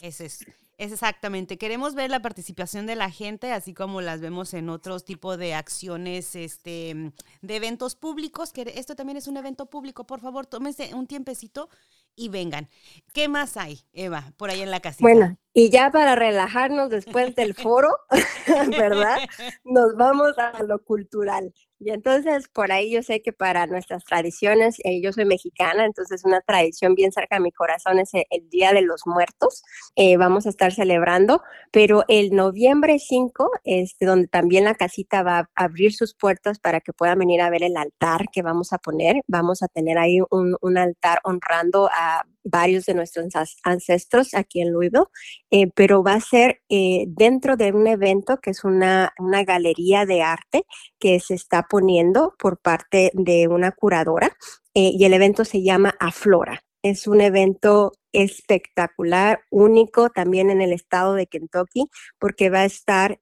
Ese 0.00 0.26
es, 0.26 0.46
Exactamente, 0.80 1.58
queremos 1.58 1.94
ver 1.94 2.10
la 2.10 2.22
participación 2.22 2.86
de 2.86 2.96
la 2.96 3.10
gente, 3.10 3.52
así 3.52 3.74
como 3.74 4.00
las 4.00 4.22
vemos 4.22 4.54
en 4.54 4.70
otros 4.70 5.04
tipos 5.04 5.36
de 5.36 5.52
acciones, 5.52 6.34
este, 6.34 7.12
de 7.42 7.56
eventos 7.56 7.96
públicos, 7.96 8.50
que 8.50 8.62
esto 8.74 8.96
también 8.96 9.18
es 9.18 9.28
un 9.28 9.36
evento 9.36 9.66
público, 9.66 10.06
por 10.06 10.20
favor, 10.20 10.46
tómense 10.46 10.94
un 10.94 11.06
tiempecito 11.06 11.68
y 12.16 12.30
vengan. 12.30 12.70
¿Qué 13.12 13.28
más 13.28 13.58
hay, 13.58 13.82
Eva, 13.92 14.32
por 14.38 14.48
ahí 14.48 14.62
en 14.62 14.70
la 14.70 14.80
casita? 14.80 15.36
Y 15.52 15.70
ya 15.70 15.90
para 15.90 16.14
relajarnos 16.14 16.90
después 16.90 17.34
del 17.34 17.54
foro, 17.54 17.96
¿verdad? 18.78 19.18
Nos 19.64 19.96
vamos 19.96 20.38
a 20.38 20.62
lo 20.62 20.82
cultural. 20.82 21.52
Y 21.82 21.92
entonces, 21.92 22.46
por 22.48 22.72
ahí 22.72 22.92
yo 22.92 23.02
sé 23.02 23.22
que 23.22 23.32
para 23.32 23.66
nuestras 23.66 24.04
tradiciones, 24.04 24.76
eh, 24.84 25.00
yo 25.00 25.14
soy 25.14 25.24
mexicana, 25.24 25.86
entonces 25.86 26.26
una 26.26 26.42
tradición 26.42 26.94
bien 26.94 27.10
cerca 27.10 27.36
de 27.36 27.40
mi 27.40 27.52
corazón 27.52 27.98
es 27.98 28.10
el, 28.12 28.50
Día 28.50 28.74
de 28.74 28.82
los 28.82 29.06
Muertos. 29.06 29.62
Eh, 29.96 30.18
vamos 30.18 30.44
a 30.44 30.50
estar 30.50 30.72
celebrando, 30.72 31.42
pero 31.70 32.04
el 32.08 32.32
noviembre 32.32 32.98
5, 32.98 33.50
este, 33.64 34.04
donde 34.04 34.28
también 34.28 34.64
la 34.64 34.74
casita 34.74 35.22
va 35.22 35.38
a 35.38 35.48
abrir 35.54 35.94
sus 35.94 36.14
puertas 36.14 36.58
para 36.58 36.80
que 36.82 36.92
puedan 36.92 37.18
venir 37.18 37.40
a 37.40 37.48
ver 37.48 37.62
el 37.62 37.76
altar 37.78 38.26
que 38.30 38.42
vamos 38.42 38.74
a 38.74 38.78
poner. 38.78 39.22
Vamos 39.26 39.62
a 39.62 39.68
tener 39.68 39.96
ahí 39.96 40.18
un, 40.30 40.56
un 40.60 40.76
altar 40.76 41.20
honrando 41.24 41.88
a 41.90 42.26
varios 42.44 42.86
de 42.86 42.94
nuestros 42.94 43.26
ancestros 43.62 44.34
aquí 44.34 44.60
en 44.60 44.72
Louisville, 44.72 45.04
eh, 45.50 45.70
pero 45.74 46.02
va 46.02 46.14
a 46.14 46.20
ser 46.20 46.60
eh, 46.68 47.04
dentro 47.08 47.56
de 47.56 47.72
un 47.72 47.86
evento 47.86 48.38
que 48.40 48.50
es 48.50 48.64
una, 48.64 49.12
una, 49.18 49.44
galería 49.44 50.06
de 50.06 50.22
arte 50.22 50.64
que 50.98 51.20
se 51.20 51.34
está 51.34 51.66
poniendo 51.68 52.34
por 52.38 52.58
parte 52.58 53.10
de 53.14 53.48
una 53.48 53.72
curadora 53.72 54.36
eh, 54.74 54.92
y 54.94 55.04
el 55.04 55.14
evento 55.14 55.44
se 55.44 55.62
llama 55.62 55.94
Aflora. 55.98 56.62
Es 56.82 57.06
un 57.06 57.20
evento 57.20 57.92
espectacular, 58.12 59.42
único 59.50 60.08
también 60.10 60.50
en 60.50 60.62
el 60.62 60.72
estado 60.72 61.14
de 61.14 61.26
Kentucky, 61.26 61.88
porque 62.18 62.48
va 62.48 62.60
a 62.60 62.64
estar 62.64 63.20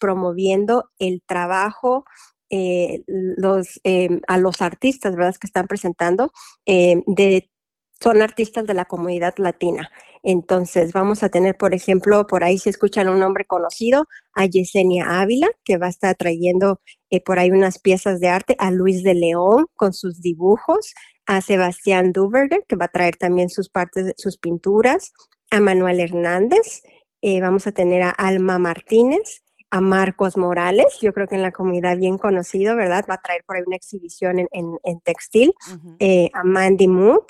promoviendo 0.00 0.90
el 0.98 1.22
trabajo 1.26 2.06
a 2.50 4.38
los 4.38 4.62
artistas, 4.62 5.14
¿verdad? 5.14 5.36
Que 5.38 5.46
están 5.46 5.66
presentando 5.66 6.32
de 6.64 7.50
son 8.00 8.22
artistas 8.22 8.66
de 8.66 8.74
la 8.74 8.84
comunidad 8.84 9.34
latina. 9.38 9.90
Entonces 10.22 10.92
vamos 10.92 11.22
a 11.22 11.28
tener, 11.28 11.56
por 11.56 11.72
ejemplo, 11.72 12.26
por 12.26 12.42
ahí 12.42 12.58
se 12.58 12.70
escuchan 12.70 13.08
un 13.08 13.20
nombre 13.20 13.44
conocido, 13.44 14.06
a 14.34 14.46
Yesenia 14.46 15.20
Ávila, 15.20 15.48
que 15.64 15.78
va 15.78 15.86
a 15.86 15.90
estar 15.90 16.16
trayendo 16.16 16.80
eh, 17.10 17.22
por 17.22 17.38
ahí 17.38 17.50
unas 17.50 17.78
piezas 17.78 18.20
de 18.20 18.28
arte, 18.28 18.56
a 18.58 18.70
Luis 18.70 19.02
de 19.02 19.14
León 19.14 19.66
con 19.74 19.92
sus 19.92 20.20
dibujos, 20.20 20.94
a 21.26 21.40
Sebastián 21.40 22.12
Duverger, 22.12 22.64
que 22.68 22.76
va 22.76 22.86
a 22.86 22.88
traer 22.88 23.16
también 23.16 23.50
sus 23.50 23.68
partes, 23.68 24.14
sus 24.16 24.36
pinturas, 24.36 25.12
a 25.50 25.60
Manuel 25.60 26.00
Hernández, 26.00 26.82
eh, 27.22 27.40
vamos 27.40 27.66
a 27.66 27.72
tener 27.72 28.02
a 28.02 28.10
Alma 28.10 28.58
Martínez, 28.58 29.42
a 29.70 29.80
Marcos 29.80 30.36
Morales, 30.36 30.98
yo 31.00 31.12
creo 31.12 31.26
que 31.26 31.34
en 31.34 31.42
la 31.42 31.50
comunidad 31.52 31.98
bien 31.98 32.18
conocido, 32.18 32.76
¿verdad? 32.76 33.04
Va 33.10 33.14
a 33.14 33.20
traer 33.20 33.42
por 33.44 33.56
ahí 33.56 33.62
una 33.66 33.76
exhibición 33.76 34.46
en, 34.50 35.00
textil, 35.00 35.54
eh, 35.98 36.30
a 36.34 36.44
Mandy 36.44 36.86
Mood, 36.88 37.24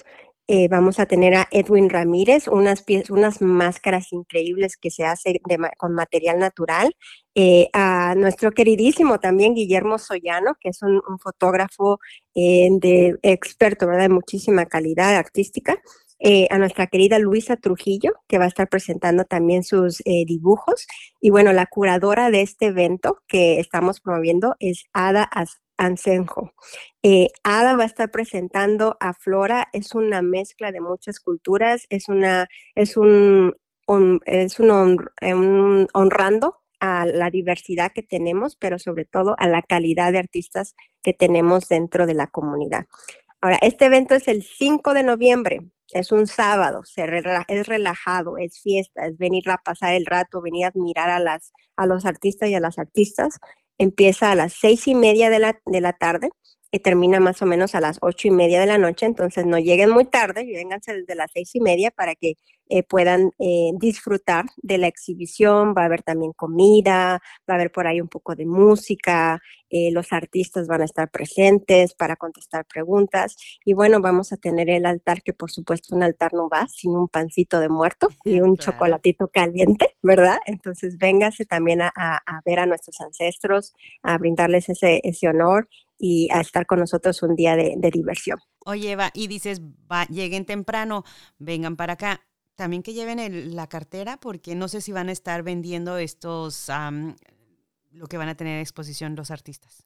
eh, 0.49 0.69
vamos 0.69 1.01
a 1.01 1.07
tener 1.07 1.35
a 1.35 1.49
Edwin 1.51 1.91
Ramírez, 1.91 2.47
unas, 2.47 2.85
unas 3.11 3.43
máscaras 3.43 4.13
increíbles 4.13 4.77
que 4.77 4.91
se 4.91 5.05
hace 5.05 5.41
con 5.77 5.93
material 5.93 6.39
natural. 6.39 6.95
Eh, 7.35 7.69
a 7.73 8.15
nuestro 8.17 8.53
queridísimo 8.53 9.19
también 9.19 9.55
Guillermo 9.55 9.99
Soyano, 9.99 10.57
que 10.61 10.69
es 10.69 10.83
un, 10.83 11.03
fotógrafo 11.19 11.99
eh, 12.35 12.69
experto, 13.23 13.87
¿verdad? 13.87 14.03
De 14.03 14.09
muchísima 14.11 14.67
calidad 14.67 15.17
artística. 15.17 15.77
a 16.51 16.59
nuestra 16.59 16.87
querida 16.87 17.19
Luisa 17.19 17.57
Trujillo, 17.57 18.13
que 18.29 18.39
va 18.39 18.45
a 18.45 18.49
estar 18.49 18.69
presentando 18.69 19.25
también 19.25 19.65
sus 19.65 20.03
dibujos. 20.05 20.87
Y 21.21 21.31
bueno, 21.31 21.53
la 21.53 21.67
curadora 21.67 22.31
de 22.31 22.43
este 22.43 22.67
evento 22.67 23.19
que 23.29 23.61
estamos 23.61 24.01
promoviendo 24.01 24.57
es 24.61 24.87
Ada 24.93 25.29
Ansenjo. 25.77 26.53
Eh, 27.03 27.29
Ada 27.43 27.77
va 27.77 27.85
a 27.85 27.87
estar 27.87 28.11
presentando 28.11 28.97
a 29.01 29.15
Flora, 29.15 29.69
es 29.73 29.95
una 29.95 30.23
mezcla 30.23 30.73
de 30.73 30.81
muchas 30.81 31.21
culturas, 31.21 31.87
es 31.91 32.09
una, 32.09 32.49
es 32.75 32.97
un, 32.97 33.55
es 34.25 34.59
eh, 34.59 35.35
un, 35.35 35.89
honrando 35.93 36.63
a 36.81 37.07
la 37.07 37.31
diversidad 37.31 37.93
que 37.93 38.03
tenemos, 38.03 38.57
pero 38.57 38.79
sobre 38.79 39.05
todo 39.05 39.35
a 39.39 39.49
la 39.49 39.63
calidad 39.63 40.13
de 40.13 40.19
artistas 40.19 40.75
que 41.03 41.13
tenemos 41.13 41.69
dentro 41.69 42.07
de 42.07 42.15
la 42.15 42.27
comunidad. 42.27 42.87
Ahora, 43.41 43.59
este 43.63 43.87
evento 43.87 44.15
es 44.15 44.29
el 44.29 44.43
5 44.43 44.95
de 44.95 45.03
noviembre, 45.03 45.61
es 45.93 46.11
un 46.11 46.27
sábado, 46.27 46.83
se 46.85 47.05
es 47.49 47.67
relajado, 47.69 48.39
es 48.39 48.61
fiesta, 48.61 49.07
es 49.07 49.17
venir 49.19 49.49
a 49.51 49.59
pasar 49.59 49.95
el 49.95 50.05
rato, 50.05 50.43
venir 50.43 50.65
a 50.65 50.69
admirar 50.69 51.11
a, 51.11 51.21
las, 51.21 51.53
a 51.77 51.87
los 51.87 52.05
artistas 52.07 52.49
y 52.49 52.55
a 52.55 52.61
las 52.61 52.79
artistas 52.79 53.39
empieza 53.79 54.31
a 54.31 54.35
las 54.35 54.53
seis 54.53 54.87
y 54.89 54.95
media 54.95 55.31
de 55.31 55.39
la, 55.39 55.61
de 55.67 55.81
la 55.81 55.93
tarde 55.93 56.31
y 56.77 56.81
termina 56.81 57.21
más 57.21 57.41
o 57.43 57.47
menos 57.47 57.75
a 57.75 57.81
las 57.81 57.99
ocho 58.03 58.29
y 58.29 58.31
media 58.31 58.61
de 58.61 58.67
la 58.67 58.79
noche, 58.79 59.07
entonces 59.07 59.47
no 59.47 59.59
lleguen 59.59 59.91
muy 59.91 60.05
tarde, 60.05 60.45
vénganse 60.45 60.95
desde 60.95 61.15
las 61.15 61.31
seis 61.33 61.55
y 61.55 61.61
media 61.61 61.91
para 61.91 62.15
que 62.15 62.35
eh, 62.69 62.83
puedan 62.83 63.31
eh, 63.39 63.71
disfrutar 63.75 64.45
de 64.57 64.77
la 64.77 64.89
exhibición, 64.89 65.73
va 65.77 65.83
a 65.83 65.85
haber 65.85 66.03
también 66.03 66.33
comida, 66.33 67.21
va 67.49 67.55
a 67.55 67.55
haber 67.55 67.71
por 67.71 67.87
ahí 67.87 68.01
un 68.01 68.09
poco 68.09 68.35
de 68.35 68.45
música, 68.45 69.41
eh, 69.71 69.91
los 69.93 70.13
artistas 70.13 70.67
van 70.67 70.83
a 70.83 70.85
estar 70.85 71.09
presentes 71.11 71.95
para 71.95 72.17
contestar 72.17 72.67
preguntas 72.67 73.37
y 73.65 73.73
bueno, 73.73 74.01
vamos 74.01 74.33
a 74.33 74.37
tener 74.37 74.69
el 74.69 74.85
altar, 74.85 75.23
que 75.23 75.33
por 75.33 75.51
supuesto 75.51 75.95
un 75.95 76.03
altar 76.03 76.35
no 76.35 76.49
va 76.49 76.67
sin 76.69 76.91
un 76.91 77.09
pancito 77.09 77.61
de 77.61 77.69
muerto 77.69 78.09
y 78.25 78.41
un 78.41 78.57
chocolatito 78.57 79.29
caliente, 79.29 79.97
¿verdad? 80.03 80.39
Entonces 80.47 80.99
véngase 80.99 81.47
también 81.47 81.83
a, 81.83 81.93
ver 82.45 82.59
a 82.59 82.67
nuestros 82.67 83.01
ancestros, 83.01 83.75
a 84.03 84.19
brindarles 84.19 84.69
ese, 84.69 85.01
ese 85.05 85.29
honor 85.29 85.69
y 85.99 86.29
a 86.33 86.41
estar 86.41 86.67
con 86.67 86.81
nosotros 86.81 87.23
un 87.23 87.35
día 87.35 87.57
de, 87.57 87.91
diversión. 87.93 88.39
Oye, 88.65 88.93
Eva, 88.93 89.11
y 89.15 89.29
dices, 89.29 89.61
va, 89.61 90.05
lleguen 90.07 90.45
temprano, 90.45 91.05
vengan 91.39 91.77
para 91.77 91.95
acá 91.95 92.21
también 92.57 92.83
que 92.83 92.95
lleven 92.95 93.55
la 93.55 93.69
cartera 93.69 94.19
porque 94.19 94.55
no 94.55 94.69
sé 94.69 94.81
si 94.81 94.91
van 94.91 95.09
a 95.09 95.13
estar 95.13 95.43
vendiendo 95.43 95.99
estos, 95.99 96.69
lo 97.93 98.07
que 98.07 98.17
van 98.17 98.29
a 98.29 98.35
tener 98.35 98.55
en 98.55 98.61
exposición 98.61 99.15
los 99.15 99.31
artistas. 99.31 99.85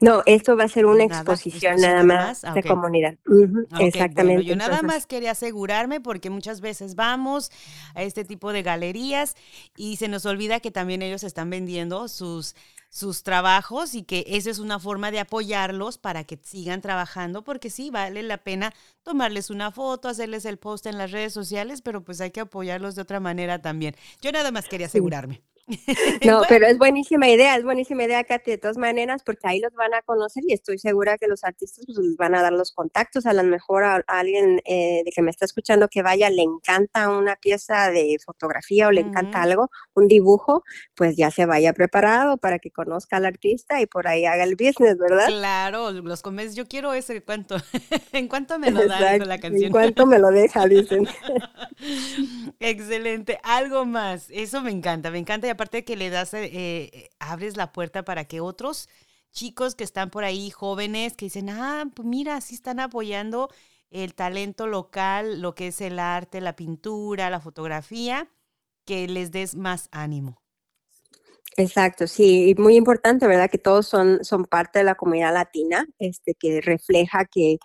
No, 0.00 0.22
esto 0.26 0.56
va 0.56 0.64
a 0.64 0.68
ser 0.68 0.86
una 0.86 1.04
exposición 1.04 1.76
nada 1.76 2.02
más 2.02 2.42
de 2.42 2.62
comunidad. 2.62 3.14
exactamente. 3.78 4.44
yo 4.44 4.56
nada 4.56 4.82
más 4.82 5.06
quería 5.06 5.30
asegurarme 5.30 6.00
porque 6.00 6.28
muchas 6.28 6.60
veces 6.60 6.96
vamos 6.96 7.52
a 7.94 8.02
este 8.02 8.24
tipo 8.24 8.52
de 8.52 8.62
galerías 8.62 9.36
y 9.76 9.96
se 9.96 10.08
nos 10.08 10.26
olvida 10.26 10.58
que 10.58 10.72
también 10.72 11.02
ellos 11.02 11.22
están 11.22 11.50
vendiendo 11.50 12.08
sus 12.08 12.56
sus 12.90 13.22
trabajos 13.22 13.94
y 13.94 14.02
que 14.02 14.24
esa 14.26 14.50
es 14.50 14.58
una 14.58 14.78
forma 14.78 15.10
de 15.10 15.20
apoyarlos 15.20 15.96
para 15.96 16.24
que 16.24 16.38
sigan 16.42 16.82
trabajando, 16.82 17.42
porque 17.44 17.70
sí, 17.70 17.90
vale 17.90 18.22
la 18.22 18.38
pena 18.38 18.74
tomarles 19.02 19.48
una 19.48 19.70
foto, 19.70 20.08
hacerles 20.08 20.44
el 20.44 20.58
post 20.58 20.86
en 20.86 20.98
las 20.98 21.12
redes 21.12 21.32
sociales, 21.32 21.80
pero 21.82 22.02
pues 22.04 22.20
hay 22.20 22.32
que 22.32 22.40
apoyarlos 22.40 22.96
de 22.96 23.02
otra 23.02 23.20
manera 23.20 23.62
también. 23.62 23.94
Yo 24.20 24.32
nada 24.32 24.50
más 24.50 24.68
quería 24.68 24.86
asegurarme. 24.86 25.42
No, 26.24 26.42
pero 26.48 26.66
es 26.66 26.78
buenísima 26.78 27.28
idea, 27.28 27.56
es 27.56 27.64
buenísima 27.64 28.04
idea, 28.04 28.24
Katy, 28.24 28.50
de 28.52 28.58
todas 28.58 28.76
maneras, 28.76 29.22
porque 29.24 29.48
ahí 29.48 29.60
los 29.60 29.72
van 29.74 29.94
a 29.94 30.02
conocer 30.02 30.42
y 30.46 30.52
estoy 30.52 30.78
segura 30.78 31.18
que 31.18 31.26
los 31.26 31.44
artistas 31.44 31.84
pues, 31.86 31.98
les 31.98 32.16
van 32.16 32.34
a 32.34 32.42
dar 32.42 32.52
los 32.52 32.72
contactos. 32.72 33.26
A 33.26 33.32
lo 33.32 33.42
mejor 33.42 33.84
a, 33.84 34.02
alguien 34.06 34.60
eh, 34.64 35.02
de 35.04 35.10
que 35.12 35.22
me 35.22 35.30
está 35.30 35.44
escuchando 35.44 35.88
que 35.88 36.02
vaya, 36.02 36.30
le 36.30 36.42
encanta 36.42 37.08
una 37.08 37.36
pieza 37.36 37.90
de 37.90 38.18
fotografía 38.24 38.88
o 38.88 38.92
le 38.92 39.00
encanta 39.00 39.42
algo, 39.42 39.70
un 39.94 40.08
dibujo, 40.08 40.62
pues 40.94 41.16
ya 41.16 41.30
se 41.30 41.46
vaya 41.46 41.72
preparado 41.72 42.36
para 42.36 42.58
que 42.58 42.70
conozca 42.70 43.16
al 43.16 43.26
artista 43.26 43.80
y 43.80 43.86
por 43.86 44.08
ahí 44.08 44.24
haga 44.26 44.44
el 44.44 44.56
business, 44.56 44.98
¿verdad? 44.98 45.26
Claro, 45.26 45.90
los 45.92 46.22
comes, 46.22 46.54
yo 46.54 46.66
quiero 46.66 46.92
ese 46.92 47.22
cuento. 47.22 47.56
¿En 48.12 48.28
cuánto 48.28 48.58
me 48.58 48.70
lo 48.70 48.86
da 48.86 49.16
la 49.18 49.38
canción? 49.38 49.66
¿En 49.66 49.72
cuánto 49.72 50.06
me 50.06 50.18
lo 50.18 50.30
deja? 50.30 50.66
Dicen. 50.66 51.06
Excelente. 52.60 53.38
Algo 53.42 53.84
más. 53.84 54.26
Eso 54.30 54.60
me 54.62 54.70
encanta, 54.70 55.10
me 55.10 55.18
encanta 55.18 55.46
aparte 55.60 55.84
que 55.84 55.94
le 55.94 56.08
das, 56.08 56.32
eh, 56.32 57.10
abres 57.18 57.58
la 57.58 57.70
puerta 57.70 58.02
para 58.02 58.24
que 58.24 58.40
otros 58.40 58.88
chicos 59.30 59.74
que 59.74 59.84
están 59.84 60.08
por 60.08 60.24
ahí, 60.24 60.48
jóvenes, 60.50 61.12
que 61.14 61.26
dicen, 61.26 61.50
ah, 61.50 61.84
pues 61.94 62.08
mira, 62.08 62.36
así 62.36 62.54
están 62.54 62.80
apoyando 62.80 63.50
el 63.90 64.14
talento 64.14 64.66
local, 64.66 65.42
lo 65.42 65.54
que 65.54 65.66
es 65.66 65.82
el 65.82 65.98
arte, 65.98 66.40
la 66.40 66.56
pintura, 66.56 67.28
la 67.28 67.40
fotografía, 67.40 68.26
que 68.86 69.06
les 69.06 69.32
des 69.32 69.54
más 69.54 69.90
ánimo. 69.92 70.40
Exacto, 71.58 72.06
sí, 72.06 72.54
muy 72.56 72.76
importante, 72.76 73.26
¿verdad? 73.26 73.50
Que 73.50 73.58
todos 73.58 73.86
son, 73.86 74.24
son 74.24 74.46
parte 74.46 74.78
de 74.78 74.86
la 74.86 74.94
comunidad 74.94 75.34
latina, 75.34 75.86
este, 75.98 76.34
que 76.34 76.62
refleja 76.62 77.26
que 77.26 77.58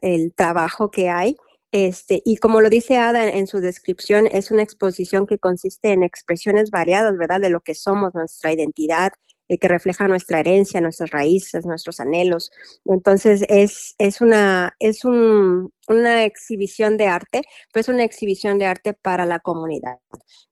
el 0.00 0.32
trabajo 0.34 0.90
que 0.90 1.10
hay 1.10 1.36
este, 1.76 2.22
y 2.24 2.38
como 2.38 2.62
lo 2.62 2.70
dice 2.70 2.96
Ada 2.96 3.28
en 3.28 3.46
su 3.46 3.60
descripción, 3.60 4.26
es 4.32 4.50
una 4.50 4.62
exposición 4.62 5.26
que 5.26 5.38
consiste 5.38 5.92
en 5.92 6.02
expresiones 6.02 6.70
variadas, 6.70 7.18
¿verdad? 7.18 7.38
De 7.38 7.50
lo 7.50 7.60
que 7.60 7.74
somos, 7.74 8.14
nuestra 8.14 8.50
identidad, 8.50 9.12
eh, 9.48 9.58
que 9.58 9.68
refleja 9.68 10.08
nuestra 10.08 10.40
herencia, 10.40 10.80
nuestras 10.80 11.10
raíces, 11.10 11.66
nuestros 11.66 12.00
anhelos. 12.00 12.50
Entonces, 12.86 13.44
es, 13.50 13.94
es, 13.98 14.22
una, 14.22 14.74
es, 14.78 15.04
un, 15.04 15.70
una 15.88 16.24
exhibición 16.24 16.96
de 16.96 17.06
arte, 17.08 17.42
pero 17.72 17.80
es 17.80 17.88
una 17.88 18.04
exhibición 18.04 18.58
de 18.58 18.66
arte 18.66 18.94
para 18.94 19.26
la 19.26 19.40
comunidad. 19.40 19.98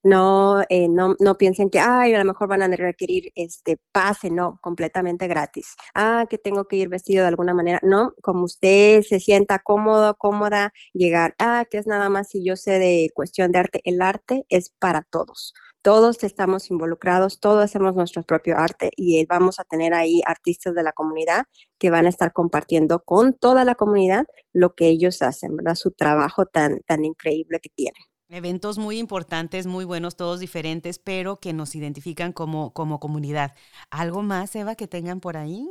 No, 0.03 0.63
eh, 0.69 0.89
no, 0.89 1.17
no 1.19 1.37
piensen 1.39 1.71
que, 1.71 1.81
ay, 1.81 2.15
a 2.15 2.19
lo 2.19 2.25
mejor 2.25 2.49
van 2.49 2.63
a 2.63 2.69
requerir 2.69 3.33
este 3.35 3.79
pase, 3.93 4.31
no, 4.31 4.59
completamente 4.63 5.27
gratis. 5.29 5.75
Ah, 5.95 6.27
que 6.29 6.39
tengo 6.39 6.67
que 6.67 6.77
ir 6.77 6.89
vestido 6.89 7.23
de 7.23 7.29
alguna 7.29 7.55
manera. 7.55 7.81
No, 7.83 8.15
como 8.23 8.45
usted 8.45 9.03
se 9.03 9.21
sienta 9.21 9.59
cómodo, 9.61 10.15
cómoda, 10.17 10.73
llegar, 10.93 11.35
ah, 11.39 11.65
que 11.71 11.79
es 11.79 11.87
nada 11.87 12.09
más 12.11 12.29
si 12.31 12.45
yo 12.45 12.57
sé 12.57 12.79
de 12.79 13.11
cuestión 13.15 13.53
de 13.53 13.59
arte. 13.61 13.81
El 13.85 14.03
arte 14.03 14.45
es 14.49 14.71
para 14.79 15.03
todos 15.03 15.55
todos 15.85 16.25
estamos 16.25 16.71
involucrados, 16.71 17.41
todos 17.41 17.63
hacemos 17.63 17.95
nuestro 17.95 18.23
propio 18.23 18.57
arte 18.57 18.91
y 18.97 19.27
vamos 19.27 19.61
a 19.61 19.65
tener 19.65 19.93
ahí 19.93 20.23
artistas 20.25 20.75
de 20.75 20.83
la 20.83 20.93
comunidad 20.93 21.45
que 21.85 21.91
van 21.91 22.07
a 22.07 22.09
estar 22.09 22.33
compartiendo 22.33 23.05
con 23.05 23.35
toda 23.35 23.63
la 23.67 23.75
comunidad 23.75 24.25
lo 24.55 24.75
que 24.75 24.89
ellos 24.89 25.21
hacen, 25.21 25.55
¿verdad? 25.55 25.75
Su 25.75 25.91
trabajo 25.91 26.47
tan, 26.47 26.81
tan 26.87 27.05
increíble 27.05 27.61
que 27.61 27.69
tienen. 27.69 28.01
Eventos 28.31 28.79
muy 28.79 28.99
importantes, 28.99 29.67
muy 29.67 29.85
buenos, 29.85 30.17
todos 30.17 30.41
diferentes, 30.41 30.99
pero 30.99 31.41
que 31.41 31.53
nos 31.53 31.75
identifican 31.75 32.33
como, 32.33 32.73
como 32.73 33.01
comunidad. 33.01 33.53
¿Algo 33.91 34.23
más, 34.23 34.57
Eva, 34.57 34.77
que 34.77 34.89
tengan 34.89 35.21
por 35.21 35.37
ahí? 35.37 35.69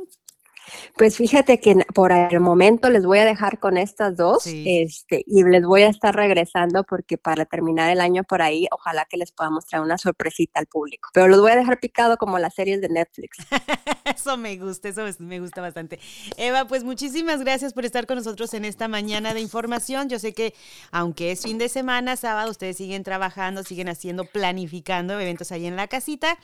Pues 0.96 1.16
fíjate 1.16 1.60
que 1.60 1.74
por 1.94 2.12
el 2.12 2.40
momento 2.40 2.90
les 2.90 3.04
voy 3.04 3.18
a 3.18 3.24
dejar 3.24 3.58
con 3.58 3.76
estas 3.76 4.16
dos 4.16 4.46
este, 4.46 5.24
y 5.26 5.42
les 5.44 5.64
voy 5.64 5.82
a 5.82 5.88
estar 5.88 6.14
regresando 6.14 6.84
porque 6.84 7.18
para 7.18 7.44
terminar 7.44 7.90
el 7.90 8.00
año 8.00 8.24
por 8.24 8.42
ahí, 8.42 8.66
ojalá 8.70 9.04
que 9.04 9.16
les 9.16 9.32
pueda 9.32 9.50
mostrar 9.50 9.82
una 9.82 9.98
sorpresita 9.98 10.60
al 10.60 10.66
público. 10.66 11.10
Pero 11.12 11.28
los 11.28 11.40
voy 11.40 11.52
a 11.52 11.56
dejar 11.56 11.80
picado 11.80 12.16
como 12.16 12.38
las 12.38 12.54
series 12.54 12.80
de 12.80 12.88
Netflix. 12.88 13.38
eso 14.04 14.36
me 14.36 14.56
gusta, 14.56 14.88
eso 14.88 15.02
me 15.18 15.40
gusta 15.40 15.60
bastante. 15.60 15.98
Eva, 16.36 16.66
pues 16.66 16.84
muchísimas 16.84 17.40
gracias 17.40 17.72
por 17.72 17.84
estar 17.84 18.06
con 18.06 18.16
nosotros 18.16 18.54
en 18.54 18.64
esta 18.64 18.88
mañana 18.88 19.34
de 19.34 19.40
información. 19.40 20.08
Yo 20.08 20.18
sé 20.18 20.32
que 20.32 20.54
aunque 20.90 21.32
es 21.32 21.42
fin 21.42 21.58
de 21.58 21.68
semana, 21.68 22.16
sábado, 22.16 22.50
ustedes 22.50 22.76
siguen 22.76 23.02
trabajando, 23.02 23.62
siguen 23.62 23.88
haciendo, 23.88 24.24
planificando 24.24 25.18
eventos 25.18 25.52
ahí 25.52 25.66
en 25.66 25.76
la 25.76 25.88
casita. 25.88 26.38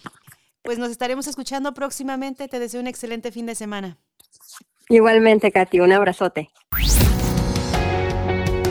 Pues 0.63 0.79
nos 0.79 0.91
estaremos 0.91 1.27
escuchando 1.27 1.73
próximamente. 1.73 2.49
Te 2.49 2.59
deseo 2.59 2.81
un 2.81 2.87
excelente 2.87 3.33
fin 3.33 3.47
de 3.47 3.55
semana. 3.55 3.99
Igualmente, 4.89 5.53
Katy, 5.53 5.81
un 5.81 5.93
abrazote. 5.93 6.51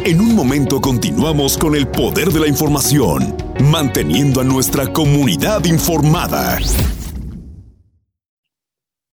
En 0.06 0.22
un 0.22 0.36
momento 0.36 0.82
continuamos 0.82 1.58
con 1.58 1.76
el 1.76 1.88
poder 1.88 2.30
de 2.30 2.40
la 2.40 2.48
información, 2.48 3.36
manteniendo 3.60 4.42
a 4.42 4.44
nuestra 4.44 4.92
comunidad 4.92 5.66
informada. 5.66 6.58